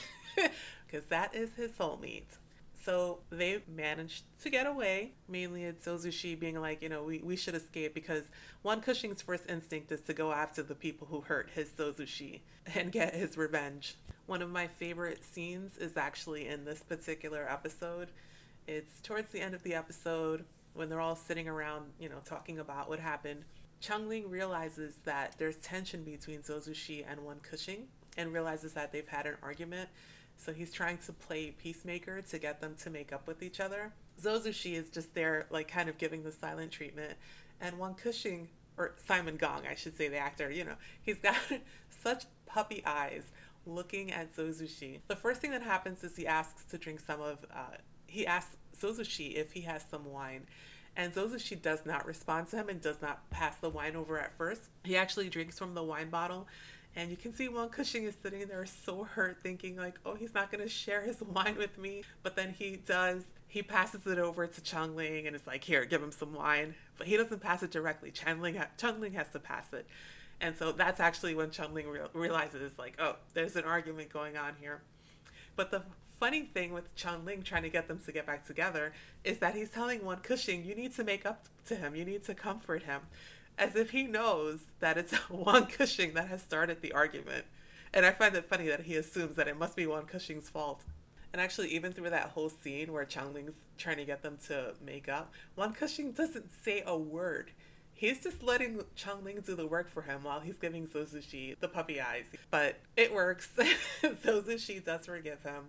Because 0.88 1.06
that 1.10 1.36
is 1.36 1.54
his 1.56 1.72
soulmate. 1.72 2.38
So 2.84 3.19
they 3.30 3.62
managed 3.67 4.24
to 4.41 4.50
get 4.50 4.65
away. 4.65 5.13
Mainly 5.28 5.65
it's 5.65 5.86
Zozushi 5.86 6.39
being 6.39 6.60
like, 6.60 6.82
you 6.82 6.89
know, 6.89 7.04
we, 7.04 7.19
we 7.19 7.36
should 7.36 7.56
escape 7.56 7.93
because 7.93 8.24
Wen 8.63 8.82
Kexing's 8.82 9.22
first 9.22 9.50
instinct 9.50 9.91
is 9.91 10.02
to 10.02 10.13
go 10.13 10.32
after 10.32 10.63
the 10.63 10.76
people 10.76 11.08
who 11.08 11.22
hurt 11.22 11.50
his 11.54 11.69
Zozushi 11.69 12.41
and 12.74 12.91
get 12.91 13.13
his 13.13 13.38
revenge. 13.38 13.98
One 14.30 14.44
of 14.44 14.52
my 14.52 14.68
favorite 14.68 15.26
scenes 15.26 15.76
is 15.80 15.98
actually 15.98 16.48
in 16.48 16.63
this 16.63 16.84
particular 16.84 17.48
episode. 17.50 18.10
It's 18.68 19.02
towards 19.02 19.32
the 19.32 19.42
end 19.42 19.56
of 19.56 19.63
the 19.63 19.74
episode 19.74 20.46
when 20.76 20.88
they're 20.88 21.02
all 21.02 21.15
sitting 21.15 21.48
around, 21.48 21.86
you 22.00 22.10
know, 22.10 22.20
talking 22.24 22.60
about 22.60 22.89
what 22.89 23.00
happened. 23.00 23.46
Chung 23.80 24.08
Ling 24.08 24.30
realizes 24.30 24.98
that 25.06 25.34
there's 25.39 25.56
tension 25.56 26.04
between 26.04 26.42
Zozushi 26.42 27.04
and 27.10 27.26
Wen 27.26 27.38
Kexing 27.38 27.86
and 28.18 28.32
realizes 28.32 28.74
that 28.74 28.92
they've 28.92 29.08
had 29.08 29.26
an 29.26 29.34
argument. 29.42 29.89
So 30.38 30.54
he's 30.54 30.72
trying 30.72 31.00
to 31.08 31.12
play 31.12 31.50
peacemaker 31.50 32.22
to 32.22 32.38
get 32.38 32.62
them 32.62 32.76
to 32.84 32.92
make 32.92 33.12
up 33.12 33.26
with 33.26 33.42
each 33.42 33.60
other. 33.60 33.94
Zozushi 34.22 34.74
is 34.74 34.89
just 34.89 35.15
there, 35.15 35.48
like, 35.50 35.68
kind 35.68 35.89
of 35.89 35.98
giving 35.98 36.22
the 36.22 36.32
silent 36.32 36.72
treatment. 36.72 37.13
And 37.60 37.80
Wen 37.80 37.96
Kexing, 37.96 38.50
or 38.78 38.94
Simon 39.08 39.38
Gong, 39.38 39.63
I 39.68 39.74
should 39.74 39.98
say, 39.98 40.08
the 40.08 40.18
actor, 40.18 40.52
you 40.52 40.65
know, 40.65 40.76
he's 41.02 41.18
got 41.18 41.36
such 42.04 42.26
puppy 42.46 42.84
eyes 42.86 43.24
looking 43.69 44.12
at 44.12 44.36
Zozushi. 44.36 44.99
The 45.08 45.15
first 45.15 45.41
thing 45.41 45.51
that 45.51 45.62
happens 45.62 46.03
is 46.03 46.15
he 46.15 46.27
asks 46.27 46.63
to 46.65 46.77
drink 46.77 46.99
some 46.99 47.21
of, 47.21 47.45
uh, 47.53 47.77
he 48.08 48.25
asks 48.25 48.55
Zozushi 48.79 49.36
if 49.36 49.51
he 49.51 49.62
has 49.62 49.86
some 49.89 50.05
wine. 50.05 50.47
And 50.95 51.13
Zozushi 51.13 51.62
does 51.62 51.86
not 51.86 52.05
respond 52.05 52.47
to 52.49 52.58
him 52.58 52.69
and 52.69 52.82
does 52.82 53.01
not 53.01 53.29
pass 53.29 53.55
the 53.58 53.69
wine 53.69 53.95
over 53.95 54.19
at 54.19 54.36
first. 54.38 54.62
He 54.84 54.97
actually 54.97 55.29
drinks 55.29 55.58
from 55.58 55.73
the 55.73 55.84
wine 55.84 56.10
bottle. 56.10 56.47
And 56.95 57.12
you 57.12 57.17
can 57.17 57.34
see 57.34 57.47
Wen 57.47 57.69
Kexing 57.69 58.08
is 58.08 58.15
sitting 58.21 58.47
there 58.47 58.65
so 58.65 59.03
hurt, 59.03 59.41
thinking 59.41 59.77
like, 59.77 59.99
oh, 60.05 60.15
he's 60.15 60.34
not 60.34 60.51
going 60.51 60.63
to 60.63 60.69
share 60.69 61.01
his 61.01 61.21
wine 61.21 61.55
with 61.58 61.77
me. 61.77 62.03
But 62.23 62.36
then 62.36 62.53
he 62.58 62.75
does. 62.75 63.23
He 63.47 63.63
passes 63.63 64.05
it 64.05 64.19
over 64.19 64.45
to 64.47 64.62
Chungling 64.62 65.25
and 65.25 65.36
is 65.36 65.47
like, 65.47 65.63
here, 65.63 65.86
give 65.86 66.01
him 66.03 66.12
some 66.12 66.34
wine. 66.34 66.75
But 66.97 67.08
he 67.08 67.17
doesn't 67.17 67.39
pass 67.39 67.63
it 67.63 67.71
directly. 67.71 68.12
Chungling, 68.12 68.58
ha- 68.58 68.67
Chungling 68.77 69.13
has 69.13 69.29
to 69.29 69.39
pass 69.39 69.71
it. 69.73 69.88
And 70.41 70.56
so 70.58 70.71
that's 70.71 70.99
actually 70.99 71.36
when 71.36 71.49
Chungling 71.49 71.91
re- 71.91 71.99
realizes, 72.13 72.78
like, 72.78 72.95
oh, 72.99 73.15
there's 73.34 73.56
an 73.56 73.65
argument 73.65 74.12
going 74.12 74.38
on 74.38 74.54
here. 74.60 74.82
But 75.56 75.71
the 75.71 75.84
funny 76.19 76.43
thing 76.43 76.73
with 76.73 76.95
Chungling 76.95 77.43
trying 77.43 77.63
to 77.63 77.69
get 77.69 77.88
them 77.88 77.99
to 78.06 78.12
get 78.12 78.25
back 78.25 78.45
together 78.45 78.93
is 79.23 79.39
that 79.39 79.56
he's 79.56 79.69
telling 79.69 80.06
Wen 80.06 80.17
Kexing, 80.17 80.65
you 80.65 80.75
need 80.75 80.93
to 80.95 81.04
make 81.04 81.25
up 81.25 81.45
to 81.67 81.75
him, 81.75 81.95
you 81.95 82.06
need 82.06 82.23
to 82.25 82.34
comfort 82.34 82.84
him, 82.84 83.02
as 83.58 83.75
if 83.75 83.91
he 83.91 84.04
knows 84.04 84.60
that 84.80 84.97
it's 84.97 85.13
Wen 85.30 85.65
Kexing 85.65 86.13
that 86.13 86.28
has 86.28 86.41
started 86.41 86.82
the 86.82 86.93
argument. 86.93 87.45
And 87.93 88.06
I 88.06 88.12
find 88.12 88.36
it 88.36 88.45
funny 88.45 88.67
that 88.67 88.82
he 88.82 88.95
assumes 88.95 89.36
that 89.36 89.47
it 89.47 89.58
must 89.58 89.75
be 89.75 89.88
Wen 89.88 90.04
Kexing's 90.04 90.49
fault. 90.49 90.84
And 91.32 91.41
actually, 91.41 91.69
even 91.69 91.91
through 91.91 92.10
that 92.10 92.30
whole 92.30 92.49
scene 92.49 92.91
where 92.91 93.06
Chang 93.06 93.34
Ling's 93.34 93.54
trying 93.78 93.97
to 93.97 94.06
get 94.06 94.23
them 94.23 94.38
to 94.47 94.73
make 94.84 95.08
up, 95.08 95.32
Wen 95.56 95.73
Kexing 95.73 96.15
doesn't 96.15 96.52
say 96.63 96.84
a 96.86 96.97
word 96.97 97.52
He's 97.99 98.23
just 98.23 98.41
letting 98.41 98.81
Changling 98.95 99.41
do 99.41 99.55
the 99.55 99.67
work 99.67 99.89
for 99.89 100.03
him 100.03 100.23
while 100.23 100.39
he's 100.39 100.57
giving 100.57 100.88
Zozushi 100.88 101.59
the 101.59 101.67
puppy 101.67 101.99
eyes. 101.99 102.27
But 102.49 102.77
it 102.95 103.13
works. 103.13 103.49
Zozushi 104.01 104.85
does 104.85 105.05
forgive 105.05 105.43
him. 105.43 105.65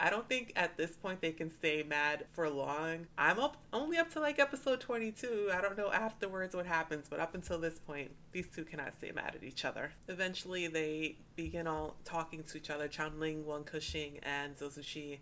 I 0.00 0.10
don't 0.10 0.28
think 0.28 0.52
at 0.56 0.76
this 0.76 0.96
point 0.96 1.20
they 1.20 1.30
can 1.30 1.52
stay 1.52 1.84
mad 1.84 2.24
for 2.32 2.50
long. 2.50 3.06
I'm 3.16 3.38
up 3.38 3.58
only 3.72 3.96
up 3.96 4.10
to 4.14 4.20
like 4.20 4.40
episode 4.40 4.80
22. 4.80 5.50
I 5.54 5.60
don't 5.60 5.78
know 5.78 5.92
afterwards 5.92 6.56
what 6.56 6.66
happens, 6.66 7.06
but 7.08 7.20
up 7.20 7.36
until 7.36 7.60
this 7.60 7.78
point, 7.78 8.10
these 8.32 8.48
two 8.48 8.64
cannot 8.64 8.94
stay 8.94 9.12
mad 9.12 9.36
at 9.36 9.44
each 9.44 9.64
other. 9.64 9.92
Eventually, 10.08 10.66
they 10.66 11.18
begin 11.36 11.68
all 11.68 11.94
talking 12.04 12.42
to 12.42 12.56
each 12.56 12.70
other. 12.70 12.88
Changling, 12.88 13.46
Wen 13.46 13.62
Kexing, 13.62 14.18
and 14.24 14.56
Zozushi. 14.56 15.20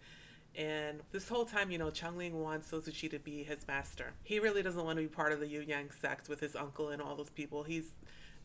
And 0.56 1.00
this 1.12 1.28
whole 1.28 1.44
time, 1.44 1.70
you 1.70 1.76
know, 1.76 1.90
Changling 1.90 2.40
wants 2.40 2.70
Zozushi 2.70 3.10
to 3.10 3.18
be 3.18 3.44
his 3.44 3.66
master. 3.68 4.14
He 4.22 4.40
really 4.40 4.62
doesn't 4.62 4.82
want 4.82 4.96
to 4.96 5.02
be 5.02 5.08
part 5.08 5.32
of 5.32 5.40
the 5.40 5.46
Yu 5.46 5.60
Yang 5.60 5.90
sect 6.00 6.28
with 6.28 6.40
his 6.40 6.56
uncle 6.56 6.88
and 6.88 7.02
all 7.02 7.14
those 7.14 7.28
people. 7.28 7.64
He's 7.64 7.90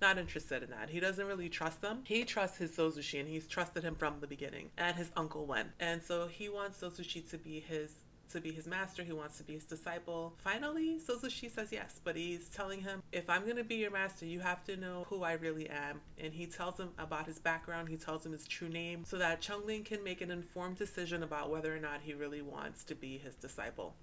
not 0.02 0.18
interested 0.18 0.64
in 0.64 0.72
that. 0.72 0.90
He 0.90 1.00
doesn't 1.00 1.26
really 1.26 1.48
trust 1.48 1.82
them. 1.82 2.02
He 2.06 2.26
trusts 2.26 2.58
his 2.58 2.76
Zozushi 2.76 3.20
and 3.20 3.30
he's 3.30 3.48
trusted 3.48 3.84
him 3.84 3.96
from 3.96 4.20
the 4.20 4.28
beginning 4.28 4.72
and 4.78 4.98
his 4.98 5.12
uncle 5.16 5.46
Wen. 5.46 5.72
And 5.80 6.04
so 6.04 6.28
he 6.28 6.50
wants 6.50 6.82
Zozushi 6.82 7.30
to 7.30 7.38
be 7.38 7.60
his 7.60 7.94
to 8.32 8.42
be 8.42 8.52
his 8.52 8.68
master. 8.68 9.04
He 9.04 9.14
wants 9.14 9.38
to 9.38 9.44
be 9.44 9.54
his 9.54 9.66
disciple. 9.66 10.34
Finally, 10.38 11.00
Zozushi 11.00 11.50
says 11.50 11.70
yes, 11.72 12.00
but 12.04 12.16
he's 12.16 12.50
telling 12.50 12.82
him, 12.82 13.02
if 13.12 13.30
I'm 13.30 13.44
going 13.44 13.58
to 13.58 13.64
be 13.64 13.76
your 13.76 13.92
master, 13.92 14.26
you 14.26 14.40
have 14.40 14.64
to 14.66 14.78
know 14.78 15.06
who 15.10 15.24
I 15.24 15.34
really 15.34 15.70
am. 15.70 16.02
And 16.18 16.34
he 16.34 16.46
tells 16.46 16.80
him 16.80 16.90
about 16.98 17.28
his 17.28 17.40
background. 17.40 17.90
He 17.90 17.98
tells 17.98 18.26
him 18.26 18.32
his 18.32 18.48
true 18.48 18.70
name 18.70 19.04
so 19.06 19.18
that 19.18 19.42
Changling 19.42 19.84
can 19.84 20.04
make 20.04 20.22
an 20.22 20.32
informed 20.32 20.78
decision 20.78 21.24
about 21.24 21.50
whether 21.50 21.76
or 21.76 21.80
not 21.80 22.02
he 22.02 22.14
really 22.14 22.42
wants 22.42 22.84
to 22.86 22.96
be 22.96 23.18
his 23.18 23.36
disciple. 23.36 23.96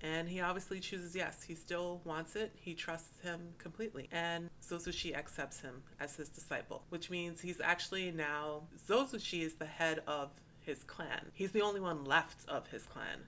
And 0.00 0.28
he 0.28 0.40
obviously 0.40 0.78
chooses 0.78 1.16
yes. 1.16 1.42
He 1.42 1.56
still 1.56 2.00
wants 2.04 2.36
it. 2.36 2.52
He 2.54 2.74
trusts 2.74 3.20
him 3.20 3.40
completely. 3.58 4.08
And 4.12 4.48
Zozushi 4.62 5.14
accepts 5.14 5.60
him 5.60 5.82
as 5.98 6.14
his 6.14 6.28
disciple, 6.28 6.84
which 6.88 7.10
means 7.10 7.40
he's 7.40 7.60
actually 7.60 8.12
now, 8.12 8.68
Zozushi 8.88 9.42
is 9.42 9.54
the 9.54 9.66
head 9.66 10.02
of 10.06 10.30
his 10.60 10.84
clan. 10.84 11.30
He's 11.32 11.52
the 11.52 11.62
only 11.62 11.80
one 11.80 12.04
left 12.04 12.48
of 12.48 12.68
his 12.68 12.84
clan, 12.84 13.22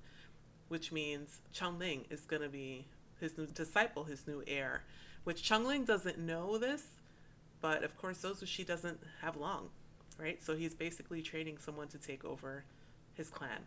which 0.70 0.92
means 0.92 1.40
Changling 1.52 2.04
is 2.10 2.20
going 2.20 2.42
to 2.42 2.48
be 2.48 2.86
his 3.18 3.36
new 3.36 3.46
disciple, 3.46 4.04
his 4.04 4.24
new 4.24 4.40
heir, 4.46 4.84
which 5.24 5.42
Changling 5.42 5.84
doesn't 5.84 6.16
know 6.16 6.58
this, 6.58 6.84
but 7.60 7.82
of 7.82 7.96
course 7.96 8.18
Zozushi 8.22 8.64
doesn't 8.64 9.00
have 9.20 9.36
long, 9.36 9.70
right? 10.16 10.40
So 10.40 10.54
he's 10.54 10.72
basically 10.72 11.22
training 11.22 11.58
someone 11.58 11.88
to 11.88 11.98
take 11.98 12.24
over 12.24 12.62
his 13.14 13.30
clan. 13.30 13.66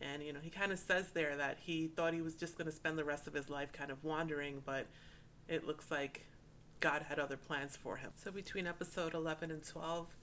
And, 0.00 0.22
you 0.22 0.32
know, 0.32 0.40
he 0.42 0.48
kind 0.48 0.72
of 0.72 0.78
says 0.78 1.10
there 1.12 1.36
that 1.36 1.58
he 1.60 1.88
thought 1.88 2.14
he 2.14 2.22
was 2.22 2.34
just 2.34 2.56
going 2.56 2.66
to 2.66 2.74
spend 2.74 2.96
the 2.96 3.04
rest 3.04 3.26
of 3.26 3.34
his 3.34 3.50
life 3.50 3.70
kind 3.72 3.90
of 3.90 4.02
wandering, 4.02 4.62
but 4.64 4.86
it 5.48 5.66
looks 5.66 5.90
like 5.90 6.24
God 6.80 7.02
had 7.10 7.18
other 7.18 7.36
plans 7.36 7.76
for 7.76 7.96
him. 7.98 8.12
So 8.14 8.30
between 8.30 8.66
episode 8.66 9.12
11 9.12 9.50
and 9.50 9.62
12, 9.62 10.16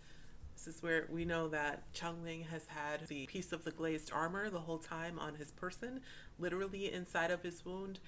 this 0.56 0.68
is 0.68 0.84
where 0.84 1.08
we 1.10 1.26
know 1.26 1.48
that 1.50 1.92
Changling 1.94 2.44
has 2.44 2.66
had 2.68 3.08
the 3.08 3.26
piece 3.26 3.52
of 3.52 3.64
the 3.64 3.72
glazed 3.72 4.12
armor 4.14 4.50
the 4.50 4.60
whole 4.60 4.78
time 4.78 5.20
on 5.20 5.36
his 5.36 5.52
person, 5.52 6.02
literally 6.40 6.92
inside 6.92 7.32
of 7.32 7.44
his 7.44 7.66
wound. 7.66 8.00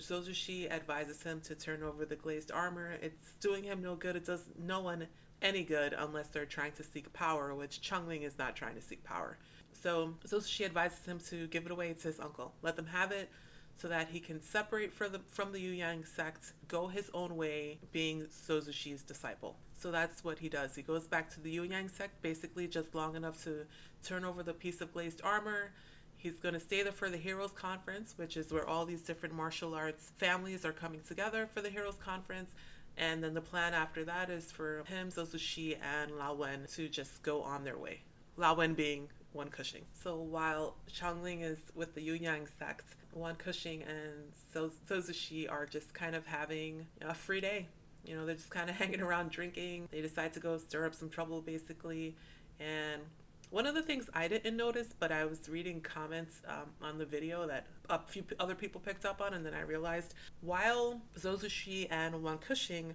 Zozushi 0.00 0.70
advises 0.70 1.22
him 1.22 1.40
to 1.40 1.54
turn 1.54 1.82
over 1.82 2.04
the 2.04 2.16
glazed 2.16 2.52
armor. 2.52 2.96
It's 3.02 3.32
doing 3.40 3.64
him 3.64 3.82
no 3.82 3.96
good. 3.96 4.14
It 4.16 4.24
does 4.24 4.44
no 4.56 4.80
one 4.80 5.08
any 5.42 5.64
good 5.64 5.92
unless 5.96 6.28
they're 6.28 6.46
trying 6.46 6.72
to 6.72 6.84
seek 6.84 7.12
power, 7.12 7.54
which 7.54 7.80
Changling 7.80 8.22
is 8.22 8.38
not 8.38 8.56
trying 8.56 8.76
to 8.76 8.82
seek 8.82 9.02
power. 9.04 9.38
So, 9.72 10.14
she 10.46 10.64
advises 10.64 11.04
him 11.04 11.20
to 11.28 11.46
give 11.48 11.66
it 11.66 11.72
away 11.72 11.92
to 11.92 12.08
his 12.08 12.18
uncle. 12.18 12.54
Let 12.62 12.76
them 12.76 12.86
have 12.86 13.12
it 13.12 13.28
so 13.76 13.86
that 13.88 14.08
he 14.08 14.18
can 14.18 14.42
separate 14.42 14.92
from 14.92 15.12
the, 15.12 15.20
from 15.28 15.52
the 15.52 15.60
Yu 15.60 15.70
Yang 15.70 16.04
sect, 16.06 16.52
go 16.66 16.88
his 16.88 17.10
own 17.14 17.36
way, 17.36 17.78
being 17.92 18.22
Zozushi's 18.22 19.02
disciple. 19.02 19.56
So 19.78 19.92
that's 19.92 20.24
what 20.24 20.40
he 20.40 20.48
does. 20.48 20.74
He 20.74 20.82
goes 20.82 21.06
back 21.06 21.32
to 21.34 21.40
the 21.40 21.50
Yu 21.50 21.62
Yang 21.62 21.90
sect 21.90 22.20
basically 22.20 22.66
just 22.66 22.94
long 22.94 23.14
enough 23.14 23.42
to 23.44 23.66
turn 24.04 24.24
over 24.24 24.42
the 24.42 24.52
piece 24.52 24.80
of 24.80 24.92
glazed 24.92 25.20
armor. 25.22 25.70
He's 26.16 26.40
going 26.40 26.54
to 26.54 26.60
stay 26.60 26.82
there 26.82 26.90
for 26.90 27.08
the 27.08 27.16
Heroes 27.16 27.52
Conference, 27.52 28.14
which 28.16 28.36
is 28.36 28.52
where 28.52 28.68
all 28.68 28.84
these 28.84 29.02
different 29.02 29.36
martial 29.36 29.74
arts 29.74 30.10
families 30.16 30.64
are 30.64 30.72
coming 30.72 31.00
together 31.06 31.48
for 31.52 31.60
the 31.60 31.70
Heroes 31.70 31.94
Conference. 32.04 32.50
And 32.96 33.22
then 33.22 33.34
the 33.34 33.40
plan 33.40 33.72
after 33.72 34.04
that 34.06 34.28
is 34.28 34.50
for 34.50 34.82
him, 34.88 35.10
Zozushi, 35.10 35.76
and 35.80 36.18
Lao 36.18 36.34
Wen 36.34 36.66
to 36.74 36.88
just 36.88 37.22
go 37.22 37.42
on 37.42 37.62
their 37.62 37.78
way. 37.78 38.00
Lao 38.36 38.54
Wen 38.54 38.74
being 38.74 39.08
Wen 39.32 39.48
Kexing. 39.48 39.82
So 40.02 40.16
while 40.16 40.74
Changling 40.92 41.42
is 41.42 41.58
with 41.76 41.94
the 41.94 42.02
Yu 42.02 42.14
Yang 42.14 42.48
sect, 42.58 42.96
Wen 43.12 43.36
Kexing 43.36 43.82
and 43.82 44.32
so 44.52 44.72
Zozushi 44.88 45.48
are 45.48 45.66
just 45.66 45.94
kind 45.94 46.16
of 46.16 46.26
having 46.26 46.86
a 47.00 47.14
free 47.14 47.40
day. 47.40 47.68
You 48.08 48.16
know, 48.16 48.24
they're 48.24 48.34
just 48.34 48.50
kind 48.50 48.70
of 48.70 48.76
hanging 48.82 49.00
around 49.00 49.30
drinking. 49.30 49.88
They 49.90 50.00
decide 50.00 50.32
to 50.34 50.40
go 50.40 50.56
stir 50.58 50.86
up 50.86 50.94
some 50.94 51.10
trouble, 51.10 51.42
basically. 51.42 52.16
And 52.58 53.02
one 53.50 53.66
of 53.66 53.74
the 53.74 53.82
things 53.82 54.08
I 54.14 54.28
didn't 54.28 54.56
notice, 54.56 54.88
but 54.98 55.12
I 55.12 55.24
was 55.24 55.48
reading 55.48 55.80
comments 55.80 56.42
um, 56.46 56.70
on 56.82 56.98
the 56.98 57.06
video 57.06 57.46
that 57.46 57.66
a 57.88 57.98
few 57.98 58.24
other 58.38 58.54
people 58.54 58.80
picked 58.80 59.04
up 59.04 59.20
on, 59.20 59.34
and 59.34 59.44
then 59.44 59.54
I 59.54 59.60
realized 59.60 60.14
while 60.40 61.00
Zozushi 61.18 61.86
and 61.90 62.22
Wen 62.22 62.38
Kexing 62.38 62.94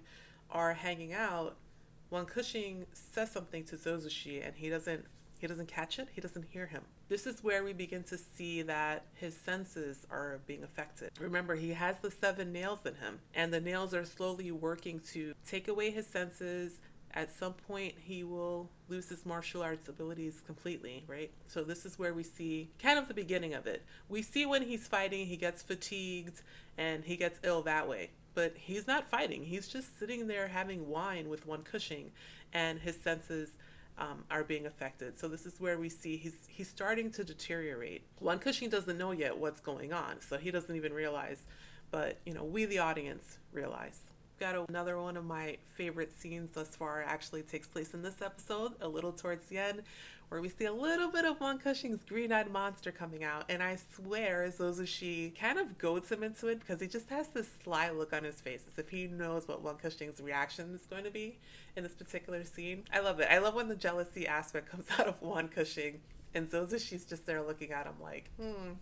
are 0.50 0.74
hanging 0.74 1.12
out, 1.12 1.56
Wen 2.10 2.26
Kexing 2.26 2.84
says 2.92 3.30
something 3.30 3.64
to 3.64 3.76
Zozushi, 3.76 4.46
and 4.46 4.56
he 4.56 4.68
doesn't 4.68 5.06
he 5.44 5.48
doesn't 5.48 5.68
catch 5.68 5.98
it, 5.98 6.08
he 6.14 6.22
doesn't 6.22 6.46
hear 6.52 6.64
him. 6.64 6.80
This 7.10 7.26
is 7.26 7.44
where 7.44 7.62
we 7.62 7.74
begin 7.74 8.02
to 8.04 8.16
see 8.16 8.62
that 8.62 9.04
his 9.12 9.36
senses 9.36 10.06
are 10.10 10.40
being 10.46 10.64
affected. 10.64 11.10
Remember, 11.20 11.54
he 11.54 11.74
has 11.74 11.98
the 11.98 12.10
seven 12.10 12.50
nails 12.50 12.78
in 12.86 12.94
him, 12.94 13.18
and 13.34 13.52
the 13.52 13.60
nails 13.60 13.92
are 13.92 14.06
slowly 14.06 14.50
working 14.50 15.02
to 15.12 15.34
take 15.46 15.68
away 15.68 15.90
his 15.90 16.06
senses. 16.06 16.80
At 17.12 17.30
some 17.30 17.52
point, 17.52 17.92
he 18.02 18.24
will 18.24 18.70
lose 18.88 19.10
his 19.10 19.26
martial 19.26 19.60
arts 19.60 19.86
abilities 19.86 20.40
completely, 20.46 21.04
right? 21.06 21.30
So, 21.46 21.62
this 21.62 21.84
is 21.84 21.98
where 21.98 22.14
we 22.14 22.22
see 22.22 22.70
kind 22.82 22.98
of 22.98 23.06
the 23.06 23.12
beginning 23.12 23.52
of 23.52 23.66
it. 23.66 23.84
We 24.08 24.22
see 24.22 24.46
when 24.46 24.62
he's 24.62 24.88
fighting, 24.88 25.26
he 25.26 25.36
gets 25.36 25.62
fatigued 25.62 26.40
and 26.78 27.04
he 27.04 27.18
gets 27.18 27.38
ill 27.42 27.60
that 27.64 27.86
way 27.86 28.12
but 28.34 28.52
he's 28.56 28.88
not 28.88 29.08
fighting. 29.08 29.44
He's 29.44 29.68
just 29.68 29.96
sitting 29.96 30.26
there 30.26 30.48
having 30.48 30.88
wine 30.88 31.28
with 31.28 31.46
Wen 31.46 31.60
Kexing, 31.60 32.06
and 32.52 32.80
his 32.80 32.96
senses 33.00 33.50
um, 33.98 34.24
are 34.30 34.44
being 34.44 34.66
affected. 34.66 35.18
So 35.18 35.28
this 35.28 35.46
is 35.46 35.60
where 35.60 35.78
we 35.78 35.88
see 35.88 36.16
he's 36.16 36.34
he's 36.48 36.68
starting 36.68 37.10
to 37.12 37.24
deteriorate. 37.24 38.02
Wen 38.20 38.38
Kexing 38.38 38.70
doesn't 38.70 38.98
know 38.98 39.12
yet 39.12 39.38
what's 39.38 39.60
going 39.60 39.92
on, 39.92 40.20
so 40.20 40.36
he 40.36 40.50
doesn't 40.50 40.74
even 40.74 40.92
realize. 40.92 41.42
But 41.90 42.18
you 42.24 42.34
know, 42.34 42.44
we 42.44 42.64
the 42.64 42.78
audience 42.78 43.38
realize. 43.52 44.00
Got 44.40 44.68
another 44.68 45.00
one 45.00 45.16
of 45.16 45.24
my 45.24 45.58
favorite 45.76 46.12
scenes 46.18 46.50
thus 46.50 46.74
far. 46.74 47.02
Actually, 47.02 47.42
takes 47.42 47.68
place 47.68 47.94
in 47.94 48.02
this 48.02 48.20
episode, 48.20 48.72
a 48.80 48.88
little 48.88 49.12
towards 49.12 49.46
the 49.46 49.58
end, 49.58 49.82
where 50.34 50.42
we 50.42 50.48
see 50.48 50.64
a 50.64 50.72
little 50.72 51.12
bit 51.12 51.24
of 51.24 51.40
Wen 51.40 51.60
Kexing's 51.60 52.02
green-eyed 52.02 52.50
monster 52.50 52.90
coming 52.90 53.22
out, 53.22 53.44
and 53.48 53.62
I 53.62 53.78
swear 53.94 54.48
Zozushi 54.48 55.32
kind 55.38 55.60
of 55.60 55.78
goads 55.78 56.10
him 56.10 56.24
into 56.24 56.48
it 56.48 56.58
because 56.58 56.80
he 56.80 56.88
just 56.88 57.08
has 57.10 57.28
this 57.28 57.48
sly 57.62 57.90
look 57.90 58.12
on 58.12 58.24
his 58.24 58.40
face, 58.40 58.62
as 58.66 58.76
if 58.76 58.88
he 58.88 59.06
knows 59.06 59.46
what 59.46 59.62
Wen 59.62 59.76
Kexing's 59.76 60.20
reaction 60.20 60.74
is 60.74 60.86
going 60.86 61.04
to 61.04 61.10
be 61.12 61.38
in 61.76 61.84
this 61.84 61.94
particular 61.94 62.42
scene. 62.42 62.82
I 62.92 62.98
love 62.98 63.20
it. 63.20 63.28
I 63.30 63.38
love 63.38 63.54
when 63.54 63.68
the 63.68 63.76
jealousy 63.76 64.26
aspect 64.26 64.68
comes 64.72 64.86
out 64.98 65.06
of 65.06 65.22
Wen 65.22 65.46
Kexing, 65.46 65.98
and 66.34 66.50
Zozushi's 66.50 67.04
just 67.04 67.26
there 67.26 67.40
looking 67.40 67.70
at 67.70 67.86
him 67.86 67.94
like, 68.02 68.28
hmm. 68.36 68.72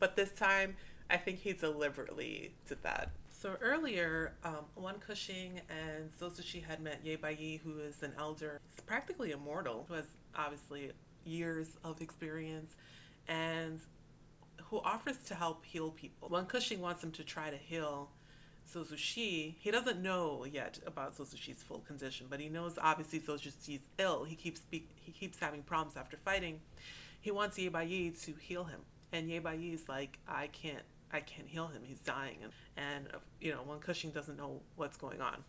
But 0.00 0.16
this 0.16 0.32
time, 0.32 0.74
I 1.08 1.18
think 1.18 1.38
he 1.38 1.52
deliberately 1.52 2.50
did 2.66 2.82
that. 2.82 3.10
So 3.30 3.56
earlier, 3.60 4.32
um, 4.42 4.64
Wen 4.74 4.96
Kexing 5.06 5.60
and 5.68 6.10
Zozushi 6.18 6.64
had 6.64 6.80
met 6.80 7.00
Ye 7.04 7.14
Bai 7.16 7.60
who 7.62 7.78
is 7.78 8.02
an 8.02 8.12
elder, 8.18 8.60
practically 8.86 9.30
immortal, 9.30 9.84
who 9.88 9.94
has 9.94 10.06
obviously 10.36 10.92
years 11.24 11.68
of 11.84 12.00
experience, 12.00 12.76
and 13.28 13.80
who 14.64 14.78
offers 14.80 15.16
to 15.26 15.34
help 15.34 15.64
heal 15.64 15.90
people. 15.90 16.28
Wen 16.28 16.46
Kexing 16.46 16.78
wants 16.78 17.02
him 17.02 17.12
to 17.12 17.24
try 17.24 17.50
to 17.50 17.56
heal 17.56 18.10
Zozushi. 18.72 19.54
He 19.58 19.70
doesn't 19.70 20.02
know 20.02 20.44
yet 20.44 20.78
about 20.86 21.16
Zozushi's 21.16 21.62
full 21.62 21.80
condition, 21.80 22.26
but 22.28 22.40
he 22.40 22.48
knows 22.48 22.78
obviously 22.80 23.20
Zozushi's 23.20 23.82
ill. 23.98 24.24
He 24.24 24.34
keeps 24.34 24.60
speak, 24.60 24.90
he 24.94 25.12
keeps 25.12 25.38
having 25.38 25.62
problems 25.62 25.96
after 25.96 26.16
fighting. 26.16 26.60
He 27.20 27.30
wants 27.30 27.58
Ye 27.58 27.68
Bai 27.68 27.84
to 27.86 28.34
heal 28.40 28.64
him, 28.64 28.80
and 29.12 29.28
Ye 29.30 29.38
Bai 29.38 29.54
is 29.54 29.88
like, 29.88 30.18
I 30.28 30.48
can't 30.48 30.82
I 31.12 31.20
can't 31.20 31.48
heal 31.48 31.68
him. 31.68 31.82
He's 31.84 32.00
dying. 32.00 32.38
And, 32.42 32.52
and 32.76 33.08
uh, 33.14 33.18
you 33.40 33.52
know, 33.52 33.62
Wen 33.64 33.78
Kexing 33.78 34.12
doesn't 34.12 34.36
know 34.36 34.60
what's 34.74 34.96
going 34.96 35.20
on. 35.20 35.44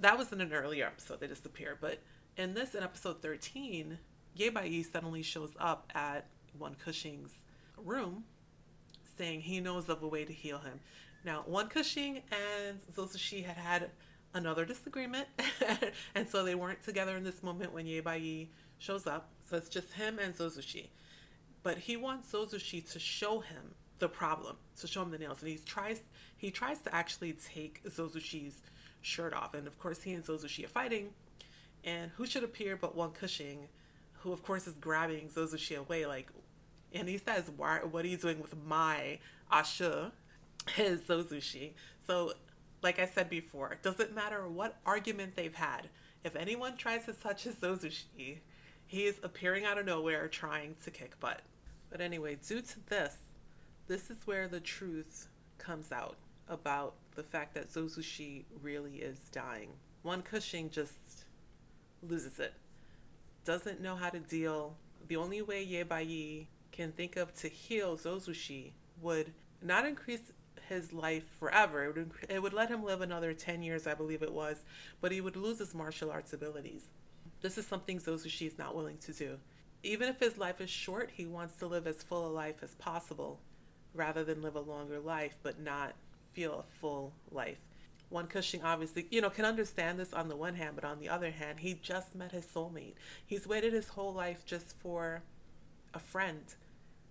That 0.00 0.18
was 0.18 0.30
in 0.32 0.40
an 0.40 0.52
earlier 0.52 0.86
episode. 0.86 1.20
They 1.20 1.26
disappear. 1.26 1.76
But 1.80 2.00
in 2.38 2.54
this, 2.54 2.74
in 2.74 2.82
episode 2.82 3.20
13, 3.20 3.98
Ye 4.36 4.48
Bai 4.48 4.82
suddenly 4.90 5.22
shows 5.22 5.50
up 5.58 5.90
at 5.94 6.26
Wen 6.56 6.76
Kexing's 6.86 7.34
room 7.76 8.24
saying 9.18 9.40
he 9.40 9.60
knows 9.60 9.88
of 9.88 10.02
a 10.02 10.06
way 10.06 10.24
to 10.24 10.32
heal 10.32 10.58
him. 10.58 10.78
Now, 11.24 11.42
Wen 11.48 11.66
Kexing 11.66 12.22
and 12.30 12.78
Zozushi 12.96 13.44
had 13.44 13.56
had 13.56 13.90
another 14.32 14.64
disagreement, 14.64 15.26
and 16.14 16.28
so 16.28 16.44
they 16.44 16.54
weren't 16.54 16.82
together 16.84 17.16
in 17.16 17.24
this 17.24 17.42
moment 17.42 17.72
when 17.72 17.86
Ye 17.86 18.00
Bai 18.00 18.46
shows 18.78 19.08
up. 19.08 19.30
So 19.50 19.56
it's 19.56 19.68
just 19.68 19.94
him 19.94 20.20
and 20.20 20.36
Zozushi. 20.36 20.90
But 21.64 21.78
he 21.78 21.96
wants 21.96 22.30
Zozushi 22.30 22.88
to 22.92 23.00
show 23.00 23.40
him 23.40 23.74
the 23.98 24.08
problem 24.08 24.56
to 24.80 24.86
show 24.86 25.02
him 25.02 25.10
the 25.10 25.18
nails 25.18 25.42
and 25.42 25.50
he 25.50 25.58
tries 25.58 26.02
he 26.36 26.52
tries 26.52 26.78
to 26.78 26.94
actually 26.94 27.32
take 27.32 27.82
Zozushi's 27.82 28.54
shirt 29.00 29.34
off 29.34 29.54
and 29.54 29.66
of 29.66 29.76
course 29.76 30.02
he 30.02 30.12
and 30.12 30.24
Zozushi 30.24 30.64
are 30.64 30.68
fighting 30.68 31.10
and 31.88 32.10
who 32.16 32.26
should 32.26 32.44
appear 32.44 32.76
but 32.76 32.96
Wen 32.96 33.10
Kexing 33.10 33.68
who 34.20 34.32
of 34.32 34.42
course 34.42 34.66
is 34.66 34.74
grabbing 34.74 35.28
Zozushi 35.28 35.76
away 35.76 36.06
like 36.06 36.28
and 36.92 37.08
he 37.08 37.18
says 37.18 37.50
why 37.56 37.78
what 37.78 38.04
are 38.04 38.08
you 38.08 38.16
doing 38.16 38.40
with 38.40 38.54
my 38.64 39.18
Asha 39.50 40.12
his 40.72 41.00
Zozushi? 41.02 41.72
So 42.06 42.32
like 42.82 42.98
I 42.98 43.06
said 43.06 43.30
before 43.30 43.72
it 43.72 43.82
doesn't 43.82 44.14
matter 44.14 44.46
what 44.48 44.78
argument 44.84 45.36
they've 45.36 45.54
had? 45.54 45.88
If 46.24 46.36
anyone 46.36 46.76
tries 46.76 47.06
to 47.06 47.12
touch 47.12 47.44
his 47.44 47.54
Zozushi 47.56 48.40
he 48.86 49.04
is 49.04 49.16
appearing 49.22 49.64
out 49.64 49.78
of 49.78 49.86
nowhere 49.86 50.28
trying 50.28 50.76
to 50.84 50.90
kick 50.90 51.18
butt. 51.20 51.42
But 51.90 52.00
anyway 52.00 52.36
due 52.46 52.60
to 52.60 52.86
this 52.86 53.16
this 53.86 54.10
is 54.10 54.26
where 54.26 54.48
the 54.48 54.60
truth 54.60 55.28
comes 55.56 55.90
out 55.90 56.16
about 56.48 56.94
the 57.14 57.22
fact 57.22 57.54
that 57.54 57.70
Zozushi 57.70 58.44
really 58.62 58.96
is 58.96 59.18
dying. 59.30 59.70
Wen 60.02 60.22
Kexing 60.22 60.70
just 60.70 61.24
loses 62.02 62.38
it, 62.38 62.54
doesn't 63.44 63.80
know 63.80 63.96
how 63.96 64.10
to 64.10 64.20
deal. 64.20 64.76
The 65.06 65.16
only 65.16 65.42
way 65.42 65.62
Ye 65.62 65.82
Yebai 65.82 66.46
can 66.72 66.92
think 66.92 67.16
of 67.16 67.34
to 67.34 67.48
heal 67.48 67.96
Zozushi 67.96 68.72
would 69.00 69.32
not 69.62 69.86
increase 69.86 70.32
his 70.68 70.92
life 70.92 71.24
forever. 71.38 71.84
It 71.84 71.96
would, 71.96 72.10
it 72.28 72.42
would 72.42 72.52
let 72.52 72.68
him 72.68 72.84
live 72.84 73.00
another 73.00 73.32
10 73.32 73.62
years, 73.62 73.86
I 73.86 73.94
believe 73.94 74.22
it 74.22 74.32
was, 74.32 74.64
but 75.00 75.12
he 75.12 75.20
would 75.20 75.36
lose 75.36 75.58
his 75.58 75.74
martial 75.74 76.10
arts 76.10 76.32
abilities. 76.32 76.84
This 77.40 77.56
is 77.56 77.66
something 77.66 77.98
Zozushi 77.98 78.46
is 78.46 78.58
not 78.58 78.74
willing 78.74 78.98
to 78.98 79.12
do. 79.12 79.38
Even 79.82 80.08
if 80.08 80.18
his 80.18 80.36
life 80.36 80.60
is 80.60 80.70
short, 80.70 81.10
he 81.14 81.26
wants 81.26 81.56
to 81.56 81.66
live 81.66 81.86
as 81.86 82.02
full 82.02 82.26
a 82.26 82.32
life 82.32 82.62
as 82.62 82.74
possible 82.74 83.40
rather 83.94 84.24
than 84.24 84.42
live 84.42 84.56
a 84.56 84.60
longer 84.60 84.98
life 85.00 85.36
but 85.42 85.60
not 85.60 85.94
feel 86.34 86.54
a 86.60 86.80
full 86.80 87.12
life. 87.30 87.58
Wen 88.10 88.26
Kexing 88.26 88.64
obviously, 88.64 89.06
you 89.10 89.20
know, 89.20 89.30
can 89.30 89.44
understand 89.44 89.98
this 89.98 90.12
on 90.12 90.28
the 90.28 90.36
one 90.36 90.54
hand, 90.54 90.74
but 90.74 90.84
on 90.84 90.98
the 90.98 91.08
other 91.08 91.30
hand, 91.30 91.60
he 91.60 91.74
just 91.74 92.14
met 92.14 92.32
his 92.32 92.46
soulmate. 92.46 92.94
He's 93.24 93.46
waited 93.46 93.72
his 93.72 93.88
whole 93.88 94.14
life 94.14 94.44
just 94.46 94.78
for 94.78 95.22
a 95.92 95.98
friend. 95.98 96.54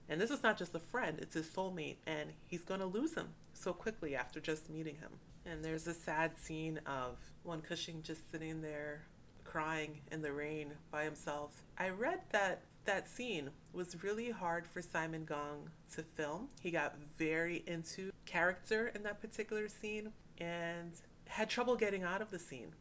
And 0.09 0.19
this 0.21 0.31
is 0.31 0.41
not 0.41 0.57
just 0.57 0.73
a 0.73 0.79
friend, 0.79 1.19
it's 1.21 1.35
his 1.35 1.47
soulmate, 1.47 1.97
and 2.05 2.31
he's 2.45 2.63
going 2.63 2.79
to 2.79 2.85
lose 2.85 3.13
him 3.13 3.29
so 3.53 3.73
quickly 3.73 4.15
after 4.15 4.39
just 4.39 4.69
meeting 4.69 4.95
him. 4.95 5.11
And 5.45 5.63
there's 5.63 5.87
a 5.87 5.93
sad 5.93 6.37
scene 6.37 6.79
of 6.85 7.17
Wen 7.43 7.61
Kexing 7.61 8.01
just 8.01 8.31
sitting 8.31 8.61
there 8.61 9.03
crying 9.43 10.01
in 10.11 10.21
the 10.21 10.31
rain 10.31 10.73
by 10.91 11.03
himself. 11.03 11.63
I 11.77 11.89
read 11.89 12.21
that 12.31 12.61
that 12.85 13.09
scene 13.09 13.49
was 13.73 14.01
really 14.01 14.31
hard 14.31 14.65
for 14.65 14.81
Simon 14.81 15.25
Gong 15.25 15.69
to 15.93 16.03
film. 16.03 16.47
He 16.61 16.71
got 16.71 16.95
very 17.17 17.63
into 17.67 18.11
character 18.25 18.91
in 18.95 19.03
that 19.03 19.21
particular 19.21 19.67
scene 19.67 20.11
and 20.39 20.91
had 21.27 21.49
trouble 21.49 21.75
getting 21.75 22.03
out 22.03 22.21
of 22.21 22.31
the 22.31 22.39
scene. 22.39 22.73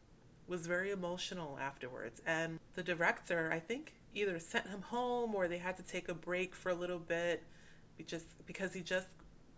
Was 0.47 0.65
very 0.65 0.91
emotional 0.91 1.57
afterwards. 1.59 2.21
And 2.25 2.59
the 2.73 2.83
director, 2.83 3.51
I 3.51 3.59
think, 3.59 3.93
either 4.13 4.39
sent 4.39 4.67
him 4.67 4.81
home 4.81 5.35
or 5.35 5.47
they 5.47 5.57
had 5.57 5.75
to 5.77 5.83
take 5.83 6.07
a 6.07 6.13
break 6.13 6.55
for 6.55 6.69
a 6.69 6.75
little 6.75 6.99
bit 6.99 7.43
just 8.05 8.25
because 8.45 8.73
he 8.73 8.81
just 8.81 9.07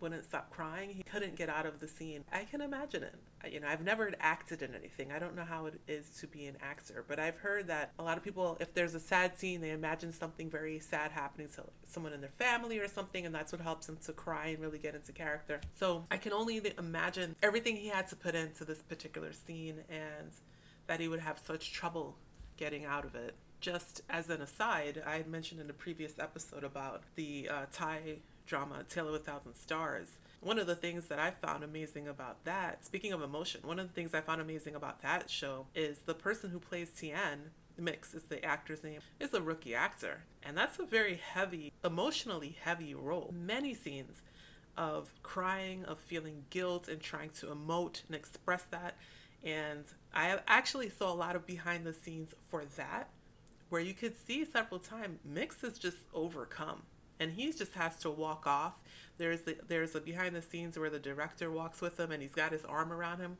wouldn't 0.00 0.24
stop 0.24 0.50
crying. 0.50 0.90
He 0.90 1.02
couldn't 1.02 1.36
get 1.36 1.48
out 1.48 1.66
of 1.66 1.78
the 1.78 1.86
scene. 1.86 2.24
I 2.32 2.44
can 2.44 2.60
imagine 2.60 3.02
it. 3.02 3.14
You 3.48 3.60
know, 3.60 3.68
I've 3.68 3.82
never 3.82 4.12
acted 4.20 4.62
in 4.62 4.74
anything. 4.74 5.12
I 5.12 5.18
don't 5.18 5.34
know 5.34 5.44
how 5.44 5.66
it 5.66 5.80
is 5.88 6.08
to 6.20 6.26
be 6.26 6.46
an 6.46 6.56
actor, 6.60 7.04
but 7.06 7.18
I've 7.18 7.36
heard 7.36 7.68
that 7.68 7.92
a 7.98 8.02
lot 8.02 8.16
of 8.16 8.24
people, 8.24 8.56
if 8.60 8.74
there's 8.74 8.94
a 8.94 9.00
sad 9.00 9.38
scene, 9.38 9.60
they 9.60 9.70
imagine 9.70 10.12
something 10.12 10.50
very 10.50 10.78
sad 10.78 11.10
happening 11.10 11.48
to 11.54 11.64
someone 11.84 12.12
in 12.12 12.20
their 12.20 12.30
family 12.30 12.78
or 12.78 12.88
something, 12.88 13.24
and 13.24 13.34
that's 13.34 13.52
what 13.52 13.60
helps 13.60 13.86
them 13.86 13.98
to 14.04 14.12
cry 14.12 14.48
and 14.48 14.58
really 14.60 14.78
get 14.78 14.94
into 14.94 15.12
character. 15.12 15.60
So 15.78 16.04
I 16.10 16.16
can 16.16 16.32
only 16.32 16.60
imagine 16.78 17.36
everything 17.42 17.76
he 17.76 17.88
had 17.88 18.08
to 18.08 18.16
put 18.16 18.34
into 18.34 18.64
this 18.64 18.82
particular 18.82 19.32
scene 19.32 19.76
and 19.88 20.32
that 20.86 21.00
he 21.00 21.08
would 21.08 21.20
have 21.20 21.38
such 21.38 21.72
trouble 21.72 22.16
getting 22.56 22.84
out 22.84 23.04
of 23.04 23.14
it 23.14 23.34
just 23.60 24.02
as 24.08 24.28
an 24.30 24.40
aside, 24.40 25.02
I 25.06 25.16
had 25.16 25.28
mentioned 25.28 25.60
in 25.60 25.70
a 25.70 25.74
previous 25.74 26.18
episode 26.18 26.64
about 26.64 27.02
the 27.14 27.48
uh, 27.48 27.66
Thai 27.72 28.16
drama 28.46 28.84
Tale 28.88 29.08
of 29.08 29.14
a 29.14 29.18
Thousand 29.18 29.54
Stars. 29.54 30.18
One 30.42 30.58
of 30.58 30.66
the 30.66 30.74
things 30.74 31.04
that 31.06 31.18
I 31.18 31.32
found 31.32 31.62
amazing 31.62 32.08
about 32.08 32.44
that, 32.44 32.86
speaking 32.86 33.12
of 33.12 33.20
emotion, 33.20 33.60
one 33.62 33.78
of 33.78 33.88
the 33.88 33.92
things 33.92 34.14
I 34.14 34.22
found 34.22 34.40
amazing 34.40 34.74
about 34.74 35.02
that 35.02 35.28
show 35.28 35.66
is 35.74 35.98
the 36.06 36.14
person 36.14 36.48
who 36.48 36.58
plays 36.58 36.90
Tien, 36.90 37.50
Mix 37.76 38.14
is 38.14 38.22
the 38.24 38.42
actor's 38.42 38.82
name, 38.82 39.00
is 39.18 39.34
a 39.34 39.42
rookie 39.42 39.74
actor. 39.74 40.22
And 40.42 40.56
that's 40.56 40.78
a 40.78 40.84
very 40.86 41.16
heavy, 41.16 41.74
emotionally 41.84 42.56
heavy 42.62 42.94
role. 42.94 43.34
Many 43.38 43.74
scenes 43.74 44.22
of 44.78 45.12
crying, 45.22 45.84
of 45.84 45.98
feeling 45.98 46.44
guilt, 46.48 46.88
and 46.88 47.02
trying 47.02 47.30
to 47.40 47.46
emote 47.48 48.02
and 48.06 48.16
express 48.16 48.62
that. 48.70 48.96
And 49.44 49.84
I 50.14 50.38
actually 50.48 50.88
saw 50.88 51.12
a 51.12 51.14
lot 51.14 51.36
of 51.36 51.46
behind 51.46 51.84
the 51.84 51.92
scenes 51.92 52.34
for 52.48 52.64
that, 52.76 53.10
where 53.68 53.82
you 53.82 53.92
could 53.92 54.16
see 54.26 54.46
several 54.46 54.80
times 54.80 55.18
Mix 55.22 55.62
is 55.62 55.78
just 55.78 55.98
overcome 56.14 56.82
and 57.20 57.32
he 57.32 57.52
just 57.52 57.74
has 57.74 57.96
to 57.98 58.10
walk 58.10 58.46
off. 58.46 58.80
There's 59.18 59.42
the, 59.42 59.56
there's 59.68 59.94
a 59.94 60.00
behind 60.00 60.34
the 60.34 60.42
scenes 60.42 60.78
where 60.78 60.90
the 60.90 60.98
director 60.98 61.50
walks 61.50 61.80
with 61.80 62.00
him 62.00 62.10
and 62.10 62.22
he's 62.22 62.34
got 62.34 62.52
his 62.52 62.64
arm 62.64 62.92
around 62.92 63.20
him 63.20 63.36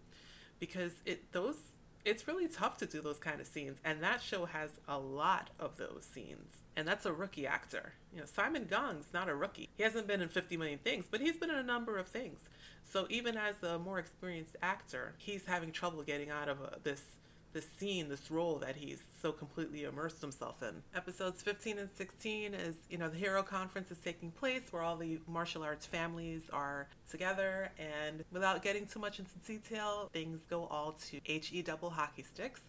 because 0.61 0.93
it 1.07 1.33
those 1.33 1.57
it's 2.03 2.27
really 2.27 2.49
tough 2.49 2.79
to 2.79 2.87
do 2.87 3.03
those 3.03 3.19
kind 3.19 3.43
of 3.43 3.47
scenes. 3.47 3.79
And 3.85 4.03
that 4.03 4.23
show 4.23 4.47
has 4.47 4.71
a 4.89 4.99
lot 4.99 5.51
of 5.59 5.77
those 5.77 6.09
scenes. 6.11 6.63
And 6.75 6.89
that's 6.89 7.05
a 7.05 7.13
rookie 7.13 7.47
actor. 7.47 7.95
You 8.13 8.21
know 8.21 8.27
simon 8.27 8.67
gong's 8.67 9.07
not 9.15 9.29
a 9.29 9.35
rookie. 9.35 9.69
He 9.77 9.83
hasn't 9.83 10.07
been 10.07 10.21
in 10.21 10.29
50 10.29 10.57
million 10.59 10.79
things 10.79 11.07
but 11.11 11.21
he's 11.21 11.39
been 11.39 11.51
in 11.51 11.57
a 11.57 11.63
number 11.63 11.97
of 11.97 12.07
things. 12.07 12.41
So 12.85 13.07
even 13.09 13.37
as 13.37 13.63
a 13.63 13.79
more 13.79 13.99
experienced 13.99 14.57
actor 14.63 15.15
he's 15.17 15.47
having 15.47 15.73
trouble 15.73 16.03
getting 16.03 16.29
out 16.31 16.49
of 16.49 16.61
a, 16.61 16.77
this 16.83 17.03
this 17.53 17.67
scene, 17.79 18.09
this 18.09 18.31
role 18.31 18.57
that 18.59 18.77
he's 18.77 19.03
so 19.21 19.33
completely 19.33 19.85
immersed 19.85 20.21
himself 20.21 20.63
in. 20.63 20.83
Episodes 20.95 21.43
15 21.43 21.79
and 21.79 21.89
16 21.97 22.55
is, 22.55 22.77
you 22.89 22.99
know, 22.99 23.09
the 23.09 23.17
Hero 23.17 23.43
Conference 23.43 23.91
is 23.91 23.99
taking 23.99 24.31
place 24.31 24.63
where 24.71 24.83
all 24.83 24.97
the 24.97 25.19
martial 25.27 25.63
arts 25.63 25.87
families 25.87 26.43
are 26.53 26.89
together. 27.11 27.71
And 27.79 28.25
without 28.33 28.63
getting 28.63 28.87
too 28.87 29.01
much 29.01 29.19
into 29.19 29.33
detail, 29.47 30.09
things 30.13 30.41
go 30.49 30.67
all 30.67 30.93
to 31.11 31.21
HE 31.25 31.63
double 31.63 31.91
hockey 31.91 32.23
sticks. 32.23 32.61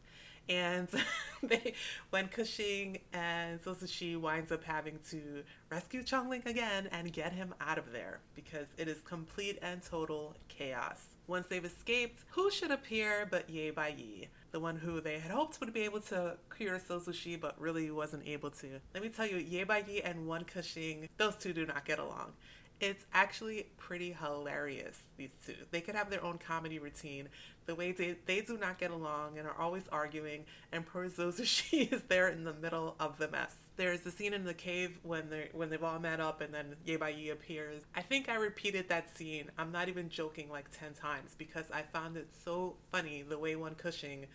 And 0.50 0.88
they, 1.44 1.74
Wen 2.12 2.28
Kexing 2.28 3.02
and 3.14 3.64
Zozushi 3.64 4.20
winds 4.20 4.52
up 4.52 4.64
having 4.64 5.00
to 5.12 5.44
rescue 5.70 6.04
Chongling 6.04 6.44
again 6.46 6.88
and 6.92 7.14
get 7.14 7.32
him 7.34 7.54
out 7.62 7.78
of 7.78 7.92
there 7.92 8.20
because 8.36 8.68
it 8.78 8.88
is 8.88 9.02
complete 9.02 9.60
and 9.62 9.82
total 9.84 10.36
chaos. 10.48 11.02
Once 11.28 11.48
they've 11.48 11.64
escaped, 11.64 12.24
who 12.32 12.50
should 12.50 12.72
appear 12.72 13.28
but 13.30 13.50
Ye 13.50 13.70
Bai 13.70 13.96
Yi? 13.98 14.28
The 14.52 14.60
one 14.60 14.76
who 14.76 15.00
they 15.00 15.20
had 15.20 15.32
hoped 15.32 15.60
would 15.62 15.74
be 15.74 15.82
able 15.82 16.02
to 16.02 16.36
cure 16.56 16.78
Zozushi, 16.78 17.40
but 17.40 17.60
really 17.60 17.90
wasn't 17.90 18.28
able 18.28 18.52
to. 18.52 18.82
Let 18.94 19.02
me 19.02 19.10
tell 19.10 19.26
you, 19.26 19.38
Ye 19.38 19.64
Bai 19.64 20.02
and 20.04 20.28
Wen 20.28 20.44
Kexing, 20.44 21.08
those 21.18 21.38
two 21.38 21.54
do 21.54 21.66
not 21.66 21.86
get 21.86 22.00
along. 22.00 22.34
It's 22.82 23.06
actually 23.14 23.68
pretty 23.78 24.12
hilarious, 24.12 24.98
these 25.16 25.30
two. 25.46 25.54
They 25.70 25.82
could 25.82 25.94
have 25.94 26.10
their 26.10 26.24
own 26.24 26.40
comedy 26.40 26.80
routine. 26.80 27.30
The 27.68 27.76
way 27.76 27.92
they, 27.92 28.16
they 28.26 28.42
do 28.42 28.58
not 28.58 28.80
get 28.80 28.90
along 28.90 29.38
and 29.38 29.48
are 29.48 29.56
always 29.56 29.88
arguing, 29.92 30.46
and 30.72 30.84
poor 30.84 31.08
Zozushi 31.08 31.94
is 31.94 32.02
there 32.08 32.28
in 32.28 32.44
the 32.44 32.54
middle 32.54 32.96
of 33.00 33.20
the 33.20 33.28
mess. 33.28 33.54
There's 33.76 34.02
the 34.02 34.10
scene 34.10 34.34
in 34.34 34.46
the 34.46 34.56
cave 34.56 34.98
when 35.04 35.30
they 35.30 35.50
when 35.54 35.70
they've 35.70 35.84
all 35.84 36.00
met 36.00 36.20
up 36.20 36.42
and 36.42 36.52
then 36.52 36.76
Ye 36.84 36.96
Bai 36.96 37.10
Yi 37.10 37.30
appears. 37.30 37.84
I 37.94 38.02
think 38.02 38.28
I 38.28 38.36
repeated 38.36 38.90
that 38.90 39.16
scene. 39.16 39.52
I'm 39.60 39.72
not 39.72 39.88
even 39.88 40.10
joking 40.10 40.50
like 40.50 40.72
ten 40.72 40.94
times 40.94 41.36
because 41.38 41.66
I 41.72 41.84
found 41.84 42.18
it 42.18 42.30
so 42.44 42.78
funny 42.92 43.22
the 43.22 43.38
way 43.38 43.56
Wen 43.56 43.76
Kexing 43.76 44.26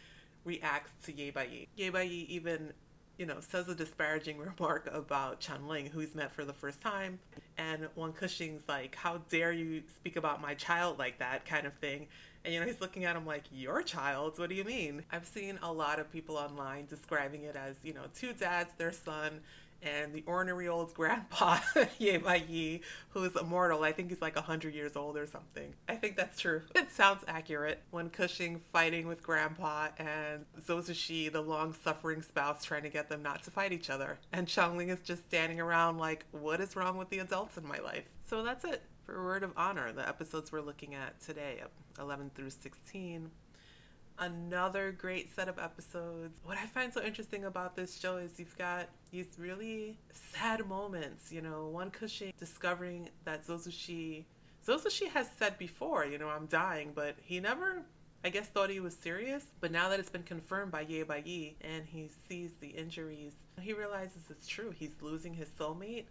reacts 0.44 0.92
to 1.06 1.12
Ye 1.12 1.30
Bai 1.30 1.44
Yi. 1.44 1.68
Ye 1.74 1.90
Bai 1.90 2.02
Yi 2.02 2.26
even 2.28 2.72
you 3.18 3.26
know, 3.26 3.40
says 3.40 3.68
a 3.68 3.74
disparaging 3.74 4.38
remark 4.58 4.88
about 4.92 5.40
Chongling, 5.40 5.86
who 5.86 6.00
he's 6.00 6.14
met 6.14 6.32
for 6.32 6.44
the 6.44 6.52
first 6.52 6.80
time. 6.80 7.18
And 7.58 7.88
Wen 7.94 8.12
Kexing's 8.12 8.68
like, 8.68 8.94
How 8.94 9.18
dare 9.28 9.52
you 9.52 9.82
speak 9.94 10.16
about 10.16 10.40
my 10.40 10.54
child 10.54 10.98
like 10.98 11.18
that, 11.18 11.44
kind 11.46 11.66
of 11.66 11.74
thing. 11.74 12.08
And, 12.44 12.54
you 12.54 12.60
know, 12.60 12.66
he's 12.66 12.80
looking 12.80 13.04
at 13.04 13.16
him 13.16 13.26
like, 13.26 13.44
Your 13.52 13.82
child? 13.82 14.38
What 14.38 14.48
do 14.48 14.54
you 14.54 14.64
mean? 14.64 15.04
I've 15.10 15.26
seen 15.26 15.58
a 15.62 15.72
lot 15.72 15.98
of 15.98 16.12
people 16.12 16.36
online 16.36 16.86
describing 16.86 17.42
it 17.42 17.56
as, 17.56 17.76
you 17.82 17.94
know, 17.94 18.04
two 18.14 18.32
dads, 18.32 18.70
their 18.76 18.92
son, 18.92 19.40
and 19.82 20.12
the 20.12 20.22
ornery 20.26 20.68
old 20.68 20.94
grandpa 20.94 21.58
Ye 21.98 22.16
Bai 22.18 22.44
Yi, 22.48 22.82
who 23.10 23.24
is 23.24 23.36
immortal. 23.36 23.82
I 23.82 23.92
think 23.92 24.10
he's 24.10 24.22
like 24.22 24.36
100 24.36 24.74
years 24.74 24.96
old 24.96 25.16
or 25.16 25.26
something. 25.26 25.74
I 25.88 25.96
think 25.96 26.16
that's 26.16 26.40
true. 26.40 26.62
It 26.74 26.92
sounds 26.92 27.24
accurate. 27.26 27.82
Wen 27.90 28.10
Kexing 28.10 28.60
fighting 28.60 29.08
with 29.08 29.22
grandpa 29.22 29.88
and 29.98 30.44
Zozushi, 30.60 31.32
the 31.32 31.40
long 31.40 31.74
suffering 31.74 32.22
spouse, 32.22 32.64
trying 32.64 32.82
to 32.82 32.88
get 32.88 33.08
them 33.08 33.22
not 33.22 33.42
to 33.44 33.50
fight 33.50 33.72
each 33.72 33.90
other. 33.90 34.18
And 34.32 34.46
Chongling 34.46 34.90
is 34.90 35.00
just 35.00 35.24
standing 35.26 35.60
around 35.60 35.98
like, 35.98 36.26
what 36.30 36.60
is 36.60 36.76
wrong 36.76 36.96
with 36.96 37.08
the 37.10 37.18
adults 37.18 37.56
in 37.56 37.66
my 37.66 37.78
life? 37.78 38.04
So 38.28 38.42
that's 38.44 38.64
it 38.64 38.82
for 39.06 39.24
Word 39.24 39.44
of 39.44 39.52
Honor, 39.56 39.92
the 39.92 40.06
episodes 40.06 40.50
we're 40.50 40.60
looking 40.60 40.94
at 40.94 41.20
today, 41.20 41.62
11 41.98 42.32
through 42.34 42.50
16. 42.50 43.30
Another 44.18 44.92
great 44.92 45.34
set 45.34 45.48
of 45.48 45.58
episodes. 45.58 46.40
What 46.42 46.56
I 46.56 46.66
find 46.66 46.92
so 46.92 47.02
interesting 47.02 47.44
about 47.44 47.76
this 47.76 47.98
show 47.98 48.16
is 48.16 48.38
you've 48.38 48.56
got 48.56 48.88
these 49.10 49.26
really 49.38 49.98
sad 50.10 50.66
moments, 50.66 51.30
you 51.30 51.42
know, 51.42 51.68
Wen 51.68 51.90
Kexing 51.90 52.32
discovering 52.38 53.10
that 53.24 53.46
Zozushi 53.46 54.24
Zozushi 54.66 55.08
has 55.08 55.28
said 55.38 55.58
before, 55.58 56.06
you 56.06 56.18
know, 56.18 56.28
I'm 56.28 56.46
dying, 56.46 56.92
but 56.94 57.16
he 57.22 57.40
never 57.40 57.84
I 58.24 58.30
guess 58.30 58.48
thought 58.48 58.70
he 58.70 58.80
was 58.80 58.96
serious, 58.96 59.44
but 59.60 59.70
now 59.70 59.88
that 59.88 60.00
it's 60.00 60.10
been 60.10 60.24
confirmed 60.24 60.72
by 60.72 60.80
Ye 60.80 61.04
Yi 61.24 61.56
and 61.60 61.84
he 61.86 62.10
sees 62.28 62.50
the 62.58 62.68
injuries, 62.68 63.34
he 63.60 63.72
realizes 63.72 64.22
it's 64.30 64.48
true. 64.48 64.72
He's 64.76 64.96
losing 65.00 65.34
his 65.34 65.48
soulmate. 65.50 66.06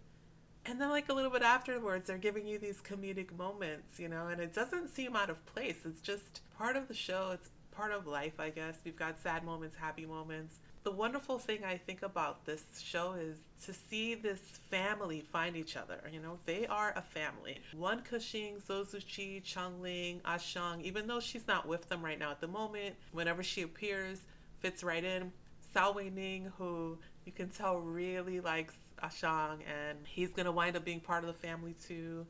And 0.64 0.80
then, 0.80 0.88
like 0.88 1.08
a 1.08 1.12
little 1.12 1.30
bit 1.30 1.42
afterwards, 1.42 2.06
they're 2.06 2.18
giving 2.18 2.46
you 2.46 2.58
these 2.58 2.80
comedic 2.80 3.36
moments, 3.36 4.00
you 4.00 4.08
know, 4.08 4.28
and 4.28 4.40
it 4.40 4.52
doesn't 4.52 4.88
seem 4.88 5.14
out 5.14 5.30
of 5.30 5.44
place. 5.46 5.76
It's 5.84 6.00
just 6.00 6.40
part 6.56 6.74
of 6.76 6.88
the 6.88 6.94
show. 6.94 7.32
It's 7.34 7.50
part 7.76 7.92
of 7.92 8.06
life, 8.06 8.40
I 8.40 8.50
guess. 8.50 8.78
We've 8.84 8.96
got 8.96 9.18
sad 9.22 9.44
moments, 9.44 9.76
happy 9.76 10.06
moments. 10.06 10.58
The 10.84 10.90
wonderful 10.90 11.38
thing 11.38 11.64
I 11.64 11.76
think 11.76 12.02
about 12.02 12.46
this 12.46 12.64
show 12.82 13.12
is 13.12 13.36
to 13.64 13.72
see 13.72 14.14
this 14.14 14.40
family 14.70 15.20
find 15.20 15.56
each 15.56 15.76
other. 15.76 16.00
You 16.10 16.20
know, 16.20 16.38
they 16.46 16.66
are 16.66 16.94
a 16.96 17.02
family. 17.02 17.58
Wen 17.74 18.02
Kexing, 18.08 18.62
Zozuchi, 18.62 19.42
Chengling, 19.42 20.20
A-Xiang, 20.24 20.82
even 20.82 21.06
though 21.06 21.20
she's 21.20 21.46
not 21.46 21.68
with 21.68 21.88
them 21.88 22.04
right 22.04 22.18
now 22.18 22.30
at 22.30 22.40
the 22.40 22.48
moment, 22.48 22.94
whenever 23.12 23.42
she 23.42 23.62
appears, 23.62 24.20
fits 24.60 24.82
right 24.82 25.04
in. 25.04 25.32
Cao 25.74 25.94
Weining, 25.94 26.52
who 26.56 26.98
you 27.26 27.32
can 27.32 27.50
tell 27.50 27.78
really 27.78 28.40
likes 28.40 28.74
A-Xiang, 29.02 29.58
and 29.66 29.98
he's 30.06 30.32
gonna 30.32 30.52
wind 30.52 30.76
up 30.76 30.84
being 30.84 31.00
part 31.00 31.24
of 31.24 31.28
the 31.28 31.46
family 31.46 31.74
too 31.86 32.26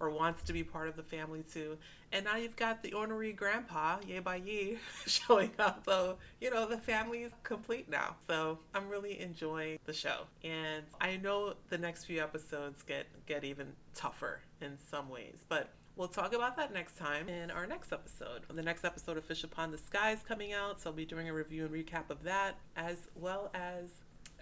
or 0.00 0.10
wants 0.10 0.42
to 0.42 0.52
be 0.52 0.62
part 0.62 0.88
of 0.88 0.96
the 0.96 1.02
family 1.02 1.44
too. 1.52 1.78
And 2.12 2.24
now 2.24 2.36
you've 2.36 2.56
got 2.56 2.82
the 2.82 2.92
ornery 2.92 3.32
grandpa, 3.32 3.98
Ye 4.06 4.18
Bai 4.20 4.36
Yi, 4.36 4.78
showing 5.06 5.50
up. 5.58 5.82
So, 5.84 6.16
you 6.40 6.50
know, 6.50 6.66
the 6.66 6.78
family 6.78 7.22
is 7.22 7.32
complete 7.42 7.88
now. 7.88 8.16
So 8.26 8.58
I'm 8.74 8.88
really 8.88 9.20
enjoying 9.20 9.78
the 9.84 9.92
show. 9.92 10.22
And 10.44 10.84
I 11.00 11.16
know 11.16 11.54
the 11.68 11.78
next 11.78 12.04
few 12.04 12.22
episodes 12.22 12.82
get, 12.82 13.06
get 13.26 13.44
even 13.44 13.72
tougher 13.94 14.40
in 14.60 14.78
some 14.90 15.08
ways. 15.08 15.44
But 15.48 15.70
We'll 15.96 16.08
talk 16.08 16.34
about 16.34 16.58
that 16.58 16.74
next 16.74 16.98
time 16.98 17.30
in 17.30 17.50
our 17.50 17.66
next 17.66 17.90
episode. 17.90 18.42
The 18.52 18.62
next 18.62 18.84
episode 18.84 19.16
of 19.16 19.24
Fish 19.24 19.44
Upon 19.44 19.70
the 19.70 19.78
Sky 19.78 20.10
is 20.10 20.20
coming 20.20 20.52
out, 20.52 20.78
so 20.78 20.90
I'll 20.90 20.96
be 20.96 21.06
doing 21.06 21.26
a 21.26 21.32
review 21.32 21.64
and 21.64 21.72
recap 21.72 22.10
of 22.10 22.22
that, 22.24 22.56
as 22.76 23.08
well 23.14 23.50
as 23.54 23.88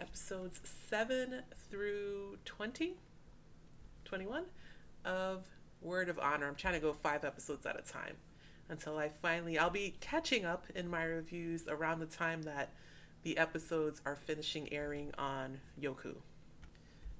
episodes 0.00 0.60
7 0.90 1.42
through 1.70 2.38
20, 2.44 2.96
21 4.04 4.46
of 5.04 5.46
Word 5.80 6.08
of 6.08 6.18
Honor. 6.18 6.48
I'm 6.48 6.54
trying 6.54 6.74
to 6.74 6.80
go 6.80 6.92
five 6.92 7.24
episodes 7.24 7.66
at 7.66 7.78
a 7.78 7.82
time 7.82 8.16
until 8.68 8.98
I 8.98 9.08
finally 9.08 9.58
I'll 9.58 9.70
be 9.70 9.94
catching 10.00 10.44
up 10.44 10.64
in 10.74 10.88
my 10.88 11.04
reviews 11.04 11.68
around 11.68 12.00
the 12.00 12.06
time 12.06 12.42
that 12.42 12.70
the 13.22 13.38
episodes 13.38 14.00
are 14.04 14.16
finishing 14.16 14.72
airing 14.72 15.12
on 15.18 15.60
Youku. 15.80 16.16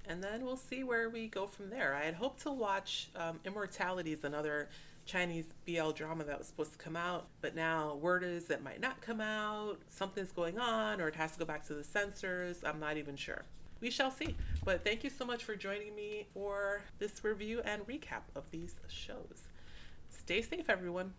And 0.07 0.23
then 0.23 0.45
we'll 0.45 0.59
see 0.59 0.85
where 0.85 1.09
we 1.09 1.29
go 1.29 1.47
from 1.47 1.71
there. 1.71 1.95
I 1.95 2.05
had 2.05 2.15
hoped 2.15 2.43
to 2.43 2.53
watch 2.53 3.09
um, 3.17 3.41
Immortalities, 3.45 4.23
another 4.23 4.69
Chinese 5.07 5.47
BL 5.67 5.91
drama 5.91 6.25
that 6.25 6.39
was 6.39 6.47
supposed 6.47 6.73
to 6.73 6.79
come 6.79 6.97
out, 6.97 7.27
but 7.41 7.55
now 7.55 7.95
word 7.97 8.23
is 8.23 8.51
it 8.51 8.63
might 8.63 8.81
not 8.81 9.01
come 9.01 9.21
out, 9.21 9.79
something's 9.87 10.33
going 10.33 10.59
on, 10.59 11.01
or 11.01 11.09
it 11.09 11.15
has 11.15 11.33
to 11.33 11.39
go 11.39 11.45
back 11.45 11.67
to 11.67 11.75
the 11.75 11.85
censors. 11.85 12.63
I'm 12.65 12.81
not 12.81 12.97
even 12.97 13.17
sure 13.17 13.45
we 13.85 13.91
shall 13.91 14.11
see. 14.11 14.35
But 14.65 14.83
thank 14.83 15.05
you 15.05 15.11
so 15.11 15.27
much 15.27 15.45
for 15.45 15.55
joining 15.55 15.95
me 15.95 16.27
for 16.33 16.81
this 16.99 17.23
review 17.23 17.61
and 17.65 17.87
recap 17.87 18.23
of 18.35 18.51
these 18.51 18.81
shows. 18.89 19.49
Stay 20.09 20.41
safe, 20.41 20.71
everyone. 20.71 21.15